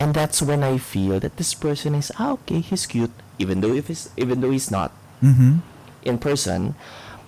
And 0.00 0.16
that's 0.16 0.40
when 0.40 0.64
I 0.64 0.80
feel 0.80 1.20
that 1.20 1.36
this 1.36 1.52
person 1.52 1.94
is 1.94 2.10
ah, 2.18 2.34
okay, 2.42 2.60
he's 2.64 2.88
cute, 2.88 3.12
even 3.38 3.60
though 3.60 3.76
if 3.76 3.88
he's 3.92 4.08
even 4.16 4.40
though 4.40 4.50
he's 4.50 4.72
not 4.72 4.90
Mhm. 5.22 5.60
in 6.02 6.16
person. 6.18 6.74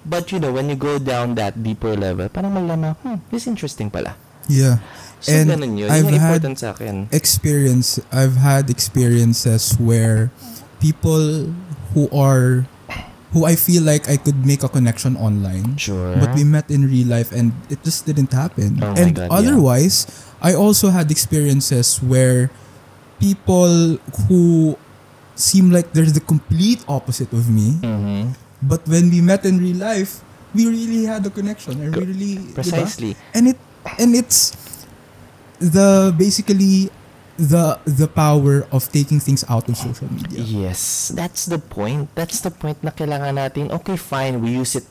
But 0.07 0.31
you 0.31 0.39
know, 0.39 0.53
when 0.55 0.71
you 0.71 0.79
go 0.79 0.99
down 1.03 1.35
that 1.35 1.59
deeper 1.67 1.97
level, 1.99 2.31
parang 2.31 2.55
malalaman, 2.55 2.95
hmm, 3.03 3.19
this 3.35 3.47
interesting 3.51 3.91
pala. 3.91 4.15
Yeah. 4.47 4.79
So, 5.19 5.33
And 5.33 5.51
yun. 5.75 5.91
I've 5.91 6.07
Yun 6.07 6.15
had 6.15 6.39
important 6.39 6.57
sa 6.63 6.71
akin. 6.77 7.09
experience 7.11 7.99
I've 8.15 8.39
had 8.39 8.71
experiences 8.71 9.75
where 9.83 10.31
people 10.79 11.51
who 11.97 12.07
are 12.15 12.69
who 13.37 13.45
I 13.45 13.53
feel 13.53 13.85
like 13.85 14.09
I 14.09 14.17
could 14.17 14.49
make 14.49 14.65
a 14.65 14.69
connection 14.73 15.13
online 15.21 15.77
Sure. 15.77 16.17
but 16.17 16.33
we 16.33 16.41
met 16.41 16.73
in 16.73 16.89
real 16.89 17.05
life 17.13 17.37
and 17.37 17.53
it 17.69 17.85
just 17.85 18.09
didn't 18.09 18.33
happen. 18.33 18.81
Oh 18.81 18.97
and 18.97 19.13
God, 19.13 19.29
yeah. 19.29 19.37
otherwise, 19.37 20.09
I 20.41 20.57
also 20.57 20.89
had 20.89 21.13
experiences 21.13 22.01
where 22.01 22.49
people 23.21 24.01
who 24.25 24.77
seem 25.37 25.69
like 25.69 25.93
they're 25.93 26.09
the 26.09 26.25
complete 26.25 26.81
opposite 26.89 27.29
of 27.37 27.53
me, 27.53 27.77
Mhm. 27.85 28.33
but 28.65 28.81
when 28.89 29.13
we 29.13 29.21
met 29.21 29.45
in 29.45 29.61
real 29.61 29.77
life, 29.77 30.25
we 30.57 30.65
really 30.65 31.05
had 31.05 31.21
a 31.29 31.33
connection. 31.33 31.77
And 31.77 31.93
we 31.93 32.03
really 32.09 32.35
diba? 32.41 32.57
Precisely. 32.57 33.13
And 33.37 33.53
it 33.53 33.61
and 34.01 34.17
it's 34.17 34.57
the 35.61 36.09
basically 36.17 36.89
the 37.39 37.79
the 37.85 38.09
power 38.09 38.67
of 38.73 38.89
taking 38.91 39.21
things 39.21 39.45
out 39.49 39.69
of 39.69 39.77
social 39.77 40.09
media. 40.13 40.41
Yes, 40.41 41.13
that's 41.15 41.47
the 41.47 41.59
point. 41.59 42.09
That's 42.17 42.41
the 42.41 42.51
point 42.51 42.83
na 42.83 42.91
kailangan 42.91 43.37
natin. 43.37 43.73
Okay, 43.81 43.97
fine, 43.97 44.41
we 44.41 44.57
use 44.57 44.77
it 44.77 44.89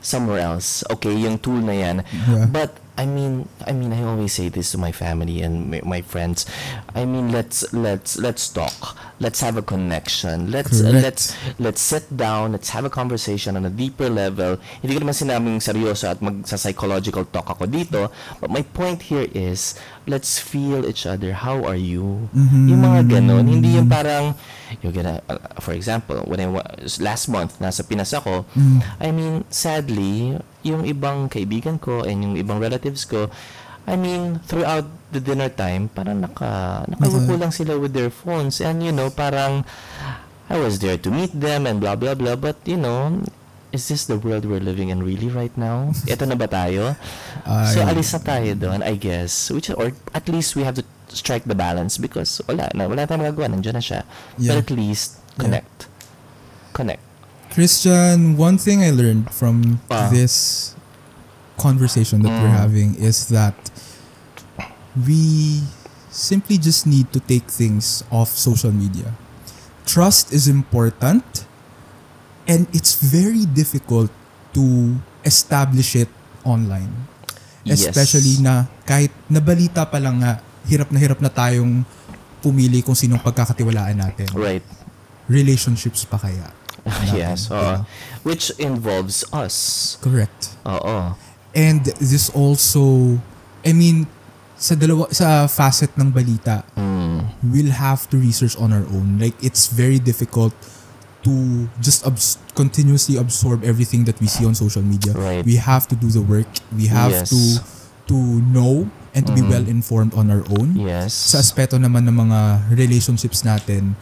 somewhere 0.00 0.40
else. 0.40 0.82
Okay, 0.90 1.14
yung 1.14 1.38
tool 1.38 1.58
na 1.58 1.74
yan. 1.74 1.96
Yeah. 2.28 2.46
But 2.46 2.78
I 2.98 3.06
mean, 3.06 3.46
I 3.62 3.70
mean, 3.70 3.94
I 3.94 4.02
always 4.02 4.34
say 4.34 4.50
this 4.50 4.74
to 4.74 4.78
my 4.78 4.90
family 4.90 5.42
and 5.42 5.70
my, 5.70 5.80
my 5.86 6.00
friends. 6.02 6.50
I 6.98 7.06
mean, 7.06 7.30
let's 7.30 7.62
let's 7.72 8.18
let's 8.18 8.50
talk. 8.50 8.98
Let's 9.22 9.38
have 9.38 9.56
a 9.56 9.62
connection. 9.62 10.50
Let's 10.50 10.82
Correct. 10.82 11.02
let's 11.02 11.24
let's 11.62 11.80
sit 11.80 12.10
down. 12.10 12.58
Let's 12.58 12.70
have 12.74 12.84
a 12.84 12.90
conversation 12.90 13.54
on 13.54 13.62
a 13.66 13.70
deeper 13.70 14.10
level. 14.10 14.58
Hindi 14.82 14.98
ko 14.98 15.06
naman 15.06 15.14
sinabing 15.14 15.62
seryoso 15.62 16.10
at 16.10 16.18
mag 16.18 16.42
sa 16.42 16.58
psychological 16.58 17.22
talk 17.30 17.46
ako 17.46 17.70
dito. 17.70 18.10
But 18.42 18.50
my 18.50 18.66
point 18.66 19.06
here 19.06 19.30
is, 19.30 19.78
let's 20.08 20.40
feel 20.40 20.88
each 20.88 21.04
other. 21.04 21.36
How 21.36 21.62
are 21.62 21.76
you? 21.78 22.32
Yung 22.32 22.80
mga 22.80 23.06
ganon. 23.06 23.44
Hindi 23.44 23.76
yung 23.76 23.86
parang, 23.86 24.32
you're 24.80 24.90
gonna, 24.90 25.20
uh, 25.28 25.36
for 25.60 25.76
example, 25.76 26.24
when 26.24 26.40
I 26.40 26.48
wa- 26.48 26.64
last 26.98 27.28
month, 27.28 27.60
nasa 27.60 27.84
Pinas 27.84 28.16
ako, 28.16 28.48
I 28.98 29.12
mean, 29.12 29.44
sadly, 29.52 30.40
yung 30.64 30.88
ibang 30.88 31.28
kaibigan 31.28 31.76
ko 31.76 32.02
and 32.02 32.24
yung 32.24 32.34
ibang 32.34 32.56
relatives 32.56 33.04
ko, 33.04 33.28
I 33.84 33.96
mean, 33.96 34.40
throughout 34.44 34.84
the 35.12 35.20
dinner 35.20 35.48
time, 35.48 35.88
parang 35.88 36.20
naka, 36.20 36.84
nakaupo 36.88 37.36
lang 37.36 37.52
sila 37.52 37.76
with 37.76 37.92
their 37.92 38.08
phones. 38.08 38.60
And, 38.60 38.80
you 38.80 38.92
know, 38.92 39.08
parang, 39.08 39.64
I 40.48 40.56
was 40.56 40.80
there 40.80 40.96
to 40.96 41.08
meet 41.12 41.32
them 41.32 41.68
and 41.68 41.80
blah, 41.80 41.96
blah, 41.96 42.16
blah. 42.16 42.36
But, 42.36 42.56
you 42.64 42.76
know, 42.76 43.20
is 43.72 43.88
this 43.88 44.06
the 44.06 44.16
world 44.18 44.44
we're 44.44 44.60
living 44.64 44.88
in 44.88 45.02
really 45.02 45.28
right 45.28 45.52
now? 45.56 45.92
Ito 46.08 46.24
na 46.24 46.34
ba 46.34 46.48
tayo? 46.48 46.96
so, 47.72 47.84
alis 47.84 48.12
na 48.16 48.20
tayo 48.20 48.52
doon, 48.56 48.80
I 48.82 48.96
guess. 48.96 49.50
Which, 49.50 49.68
or 49.70 49.92
at 50.14 50.28
least 50.28 50.56
we 50.56 50.64
have 50.64 50.74
to 50.80 50.84
strike 51.12 51.44
the 51.44 51.54
balance 51.56 51.96
because 51.98 52.40
wala 52.48 52.68
na, 52.74 52.88
wala 52.88 53.04
tayong 53.06 53.24
magagawa. 53.28 53.52
Nandiyan 53.52 53.76
na 53.76 53.84
siya. 53.84 54.00
Yeah. 54.36 54.56
But 54.56 54.56
at 54.64 54.70
least, 54.72 55.20
Yeah. 55.36 55.44
connect. 55.44 55.78
Connect. 56.72 57.02
Christian, 57.54 58.36
one 58.36 58.58
thing 58.58 58.84
I 58.84 58.90
learned 58.92 59.32
from 59.32 59.80
Ah. 59.90 60.08
this 60.12 60.74
conversation 61.56 62.22
that 62.22 62.30
we're 62.30 62.54
Mm. 62.54 62.60
having 62.60 62.90
is 63.00 63.28
that 63.34 63.56
we 64.94 65.62
simply 66.10 66.58
just 66.58 66.86
need 66.86 67.10
to 67.12 67.20
take 67.20 67.50
things 67.50 68.02
off 68.10 68.30
social 68.30 68.70
media. 68.72 69.14
Trust 69.86 70.32
is 70.32 70.46
important 70.46 71.47
and 72.48 72.64
it's 72.72 72.96
very 72.96 73.44
difficult 73.44 74.08
to 74.56 74.96
establish 75.22 75.94
it 75.94 76.08
online. 76.42 76.88
Yes. 77.62 77.84
Especially 77.84 78.40
na 78.40 78.64
kahit 78.88 79.12
nabalita 79.28 79.84
pa 79.84 80.00
lang 80.00 80.24
nga, 80.24 80.40
hirap 80.64 80.88
na 80.88 80.98
hirap 80.98 81.20
na 81.20 81.28
tayong 81.28 81.84
pumili 82.40 82.80
kung 82.80 82.96
sinong 82.96 83.20
pagkakatiwalaan 83.20 84.00
natin. 84.00 84.26
Right. 84.32 84.64
Relationships 85.28 86.08
pa 86.08 86.16
kaya. 86.16 86.48
yes. 87.12 87.52
Natin, 87.52 87.52
oo. 87.52 87.60
diba? 87.60 87.76
Which 88.24 88.44
involves 88.56 89.28
us. 89.30 89.54
Correct. 90.00 90.56
Oo. 90.64 91.12
And 91.52 91.84
this 92.00 92.32
also, 92.32 93.16
I 93.60 93.76
mean, 93.76 94.08
sa 94.56 94.72
dalawa 94.74 95.12
sa 95.12 95.44
facet 95.46 95.92
ng 96.00 96.08
balita, 96.08 96.64
Mm. 96.74 97.30
we'll 97.52 97.74
have 97.74 98.08
to 98.10 98.16
research 98.18 98.56
on 98.56 98.72
our 98.72 98.86
own. 98.90 99.18
Like 99.20 99.36
it's 99.44 99.68
very 99.68 100.00
difficult 100.00 100.54
to 101.28 101.68
just 101.84 102.08
abs- 102.08 102.40
continuously 102.56 103.20
absorb 103.20 103.60
everything 103.62 104.08
that 104.08 104.16
we 104.16 104.26
see 104.26 104.48
on 104.48 104.56
social 104.56 104.80
media. 104.80 105.12
Right. 105.12 105.44
We 105.44 105.60
have 105.60 105.84
to 105.92 105.96
do 105.96 106.08
the 106.08 106.24
work. 106.24 106.48
We 106.72 106.88
have 106.88 107.12
Yes. 107.12 107.28
to 107.28 107.40
to 108.08 108.16
know 108.48 108.88
and 109.12 109.28
to 109.28 109.36
be 109.36 109.44
Mhm. 109.44 109.52
well 109.52 109.66
informed 109.68 110.16
on 110.16 110.32
our 110.32 110.40
own. 110.56 110.72
Yes. 110.72 111.12
Sa 111.12 111.44
aspeto 111.44 111.76
naman 111.76 112.08
ng 112.08 112.16
mga 112.16 112.40
relationships 112.72 113.44
natin, 113.44 114.00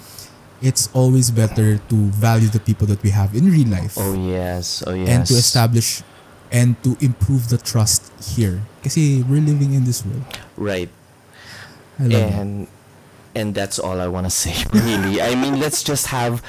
it's 0.63 0.87
always 0.95 1.35
better 1.35 1.83
to 1.91 1.97
value 2.15 2.47
the 2.47 2.63
people 2.63 2.87
that 2.87 3.03
we 3.03 3.11
have 3.11 3.35
in 3.35 3.51
real 3.51 3.67
life 3.67 3.99
Oh 3.99 4.15
yes. 4.15 4.87
Oh 4.87 4.95
yes. 4.95 5.11
and 5.11 5.21
to 5.27 5.35
establish 5.35 6.07
and 6.55 6.79
to 6.87 6.95
improve 7.03 7.51
the 7.51 7.59
trust 7.59 8.15
here. 8.23 8.63
Kasi 8.87 9.27
we're 9.27 9.43
living 9.43 9.75
in 9.75 9.83
this 9.83 10.07
world. 10.07 10.23
Right. 10.55 10.89
I 11.99 12.07
love 12.07 12.31
it. 12.31 12.39
and 12.39 12.53
and 13.35 13.53
that's 13.59 13.77
all 13.83 13.99
I 14.01 14.07
want 14.09 14.25
to 14.25 14.33
say 14.33 14.55
really 14.73 15.19
I 15.21 15.35
mean 15.35 15.59
let's 15.59 15.83
just 15.83 16.09
have 16.15 16.41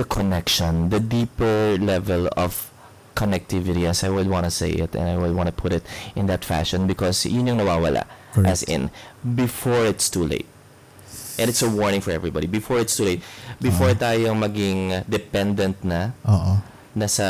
the 0.00 0.08
connection 0.08 0.88
the 0.88 0.96
deeper 0.96 1.76
level 1.76 2.24
of 2.32 2.72
connectivity 3.12 3.84
as 3.84 4.00
I 4.00 4.08
would 4.08 4.32
want 4.32 4.48
to 4.48 4.50
say 4.50 4.72
it 4.72 4.96
and 4.96 5.04
I 5.04 5.20
would 5.20 5.36
want 5.36 5.52
to 5.52 5.52
put 5.52 5.76
it 5.76 5.84
in 6.16 6.24
that 6.32 6.40
fashion 6.40 6.88
because 6.88 7.28
yun 7.28 7.52
yung 7.52 7.58
nawawala 7.60 8.08
as 8.48 8.64
in 8.64 8.88
before 9.20 9.84
it's 9.84 10.08
too 10.08 10.24
late. 10.24 10.48
And 11.36 11.48
it's 11.50 11.60
a 11.64 11.68
warning 11.68 12.00
for 12.00 12.12
everybody. 12.12 12.46
Before 12.46 12.78
it's 12.80 12.96
too 12.96 13.04
late 13.04 13.22
before 13.60 13.92
tayong 13.92 14.40
maging 14.40 15.04
dependent 15.10 15.76
na 15.84 16.16
Oo. 16.24 16.64
nasa 16.96 17.26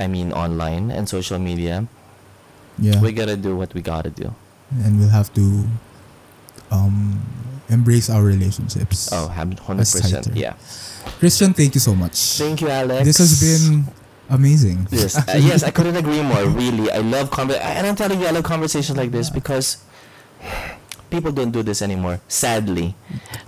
I 0.00 0.06
mean 0.08 0.32
online 0.32 0.88
and 0.88 1.04
social 1.04 1.36
media 1.36 1.84
Yeah. 2.78 3.02
we 3.02 3.10
gotta 3.10 3.34
do 3.36 3.58
what 3.58 3.74
we 3.74 3.82
gotta 3.82 4.08
do. 4.14 4.32
And 4.70 4.96
we'll 5.02 5.12
have 5.12 5.28
to 5.36 5.66
um 6.72 7.20
embrace 7.68 8.08
our 8.10 8.22
relationships. 8.22 9.10
oh 9.12 9.28
have 9.28 9.48
100% 9.48 9.80
As 9.80 10.28
yeah 10.34 10.54
Christian, 11.18 11.52
thank 11.54 11.74
you 11.74 11.80
so 11.80 11.94
much. 11.94 12.16
thank 12.38 12.60
you 12.60 12.68
Alex 12.68 13.04
This 13.06 13.18
has 13.18 13.40
been 13.40 13.84
amazing. 14.30 14.86
Yes, 14.90 15.16
uh, 15.28 15.38
yes, 15.40 15.62
I 15.62 15.70
couldn't 15.70 15.96
agree 15.96 16.20
more. 16.22 16.44
Really, 16.46 16.90
I 16.92 16.98
love 16.98 17.30
conver- 17.30 17.58
And 17.60 17.86
I'm 17.86 17.96
telling 17.96 18.20
you, 18.20 18.26
I 18.26 18.30
love 18.30 18.44
conversations 18.44 18.96
like 18.98 19.10
this 19.10 19.30
because 19.30 19.78
people 21.08 21.32
don't 21.32 21.50
do 21.50 21.60
this 21.60 21.80
anymore. 21.80 22.20
Sadly, 22.24 22.92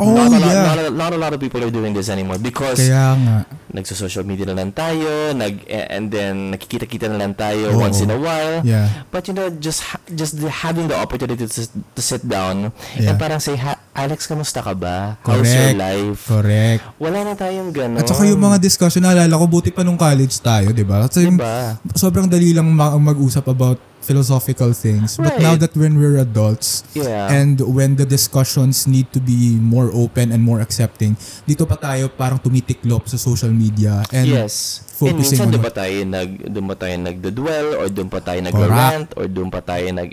Oh, 0.00 0.10
not 0.10 0.28
a 0.28 0.38
lot, 0.38 0.48
yeah. 0.48 0.64
not 0.64 0.78
a, 0.78 0.84
not 0.90 1.12
a 1.12 1.18
lot 1.18 1.32
of 1.32 1.38
people 1.38 1.60
are 1.60 1.70
doing 1.70 1.92
this 1.92 2.08
anymore 2.08 2.36
because 2.36 2.80
Kaya 2.80 3.12
nga. 3.14 3.36
nagsa-social 3.70 4.24
media 4.24 4.48
na 4.48 4.56
lang 4.56 4.72
tayo, 4.72 5.30
nag 5.32 5.60
and 5.68 6.08
then 6.08 6.50
nakikita-kita 6.50 7.06
na 7.06 7.20
lang 7.20 7.32
tayo 7.32 7.70
Oo. 7.70 7.78
once 7.78 8.00
in 8.00 8.08
a 8.08 8.16
while. 8.16 8.64
Yeah. 8.64 8.88
But 9.08 9.28
you 9.28 9.36
know, 9.36 9.52
just 9.52 9.84
ha- 9.84 10.00
just 10.10 10.40
the, 10.40 10.48
having 10.48 10.88
the 10.88 10.96
opportunity 10.96 11.44
to, 11.44 11.60
to 11.68 12.00
sit 12.00 12.24
down 12.24 12.72
Yeah. 12.96 13.12
and 13.12 13.20
parang 13.20 13.38
say, 13.38 13.54
ha, 13.54 13.76
Alex, 13.92 14.24
kamusta 14.24 14.64
ka 14.64 14.72
ba? 14.72 15.20
How's 15.20 15.44
your 15.44 15.74
Correct. 15.74 15.76
life? 15.76 16.20
Correct. 16.24 16.80
Wala 16.96 17.18
na 17.20 17.32
tayong 17.34 17.68
gano'n. 17.68 18.00
At 18.00 18.08
saka 18.08 18.24
yung 18.24 18.40
mga 18.40 18.56
discussion, 18.56 19.02
naalala 19.02 19.34
ko, 19.34 19.44
buti 19.44 19.68
pa 19.68 19.82
nung 19.82 19.98
college 19.98 20.40
tayo, 20.40 20.72
di 20.72 20.82
ba? 20.82 21.04
Diba? 21.10 21.76
sobrang 21.92 22.24
dali 22.24 22.56
lang 22.56 22.64
ma- 22.70 22.96
mag-usap 22.96 23.44
about 23.46 23.76
philosophical 24.10 24.74
things. 24.74 25.14
But 25.14 25.38
Right. 25.38 25.46
now 25.46 25.54
that 25.54 25.70
when 25.72 25.94
we're 25.94 26.18
adults, 26.18 26.82
Yeah. 26.92 27.30
and 27.30 27.62
when 27.62 27.94
the 27.94 28.02
discussions 28.04 28.84
need 28.84 29.14
to 29.14 29.22
be 29.22 29.54
more 29.54 29.86
open 29.88 30.34
and 30.34 30.42
more 30.42 30.58
accepting, 30.58 31.14
dito 31.46 31.62
pa 31.62 31.78
tayo 31.78 32.10
parang 32.10 32.42
tumitiklop 32.42 33.06
sa 33.06 33.14
social 33.14 33.54
media. 33.54 34.02
And 34.10 34.26
yes. 34.26 34.82
And 35.00 35.16
focusing 35.16 35.40
minsan 35.40 35.46
on 35.46 35.52
doon 35.54 35.64
pa 35.64 35.72
tayo 35.72 35.96
nag 36.04 36.30
doon 36.44 36.66
pa 36.66 36.76
tayo 36.76 36.94
nagdodwell 37.00 37.68
or 37.72 37.86
doon 37.88 38.08
pa 38.10 38.20
tayo 38.20 38.36
nagrant 38.44 39.08
or 39.16 39.24
doon 39.24 39.48
pa 39.48 39.64
tayo 39.64 39.88
nag 39.88 40.12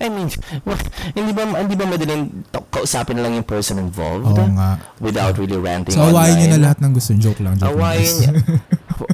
I 0.00 0.08
mean, 0.08 0.32
hindi 1.18 1.36
ba 1.36 1.42
hindi 1.52 1.76
ba 1.76 1.84
madaling 1.84 2.48
kausapin 2.72 3.20
na 3.20 3.28
lang 3.28 3.36
yung 3.36 3.44
person 3.44 3.76
involved 3.76 4.24
Oo 4.24 4.48
nga. 4.56 4.80
without 4.96 5.36
really 5.36 5.60
ranting 5.60 5.92
So, 5.92 6.08
awayin 6.08 6.38
nyo 6.38 6.46
na 6.46 6.48
online? 6.48 6.64
lahat 6.64 6.78
ng 6.80 6.92
gusto. 6.94 7.10
Joke 7.12 7.44
lang. 7.44 7.60
Joke 7.60 7.76
Awayin 7.76 8.14
lang. 8.24 8.34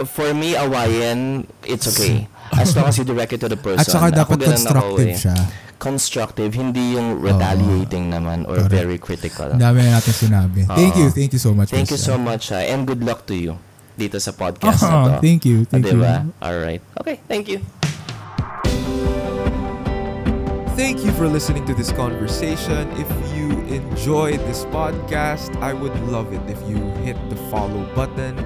For 0.06 0.30
me, 0.30 0.54
awayin, 0.54 1.18
it's 1.64 1.88
okay. 1.88 2.30
As 2.58 2.74
long 2.74 2.86
as 2.86 2.98
you 2.98 3.04
direct 3.04 3.32
it 3.32 3.40
to 3.40 3.48
the 3.48 3.56
person. 3.56 3.80
At 3.80 3.86
saka 3.86 4.10
Ako 4.10 4.16
dapat 4.16 4.36
ako 4.38 4.50
constructive 4.50 5.08
eh. 5.08 5.18
siya. 5.18 5.36
Constructive, 5.78 6.50
hindi 6.52 6.98
yung 6.98 7.22
retaliating 7.22 8.10
naman 8.10 8.42
or 8.44 8.58
Correct. 8.66 8.74
very 8.74 8.98
critical. 8.98 9.54
Ang 9.54 9.62
dami 9.62 9.86
na 9.86 10.02
natin 10.02 10.10
sinabi. 10.10 10.66
Thank 10.66 10.98
Oo. 10.98 11.06
you. 11.06 11.08
Thank 11.14 11.30
you 11.32 11.38
so 11.38 11.54
much. 11.54 11.70
Thank 11.70 11.94
you 11.94 12.00
so 12.00 12.18
much 12.18 12.50
ha, 12.50 12.58
and 12.58 12.82
good 12.82 13.00
luck 13.00 13.24
to 13.30 13.34
you 13.38 13.54
dito 13.94 14.18
sa 14.18 14.30
podcast 14.30 14.82
Oh, 14.82 14.90
na 15.10 15.18
to. 15.18 15.22
thank 15.22 15.42
you. 15.42 15.62
Ah, 15.62 15.70
Thank 15.70 15.84
you. 15.90 15.98
diba? 15.98 16.26
Alright. 16.38 16.82
Okay, 16.98 17.18
thank 17.26 17.46
you. 17.46 17.58
Thank 20.78 21.02
you 21.02 21.10
for 21.18 21.26
listening 21.26 21.66
to 21.66 21.74
this 21.74 21.90
conversation. 21.90 22.86
If 22.94 23.10
you 23.34 23.50
enjoyed 23.66 24.38
this 24.46 24.62
podcast, 24.70 25.50
I 25.58 25.74
would 25.74 25.94
love 26.06 26.30
it 26.30 26.38
if 26.46 26.58
you 26.70 26.78
hit 27.02 27.18
the 27.26 27.34
follow 27.50 27.82
button, 27.98 28.38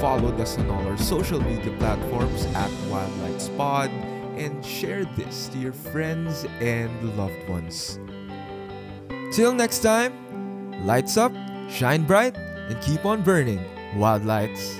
followed 0.00 0.40
us 0.40 0.56
on 0.58 0.70
all 0.70 0.86
our 0.86 0.96
social 0.96 1.40
media 1.40 1.76
platforms 1.78 2.46
at 2.54 2.70
Wildlights 2.88 3.48
Pod, 3.56 3.90
and 4.38 4.64
share 4.64 5.04
this 5.04 5.48
to 5.48 5.58
your 5.58 5.72
friends 5.72 6.46
and 6.60 7.16
loved 7.18 7.48
ones. 7.48 7.98
Till 9.32 9.52
next 9.52 9.80
time, 9.80 10.14
lights 10.86 11.16
up, 11.16 11.32
shine 11.68 12.04
bright, 12.04 12.36
and 12.36 12.80
keep 12.80 13.04
on 13.04 13.22
burning. 13.22 13.62
Wild 13.96 14.24
lights. 14.24 14.78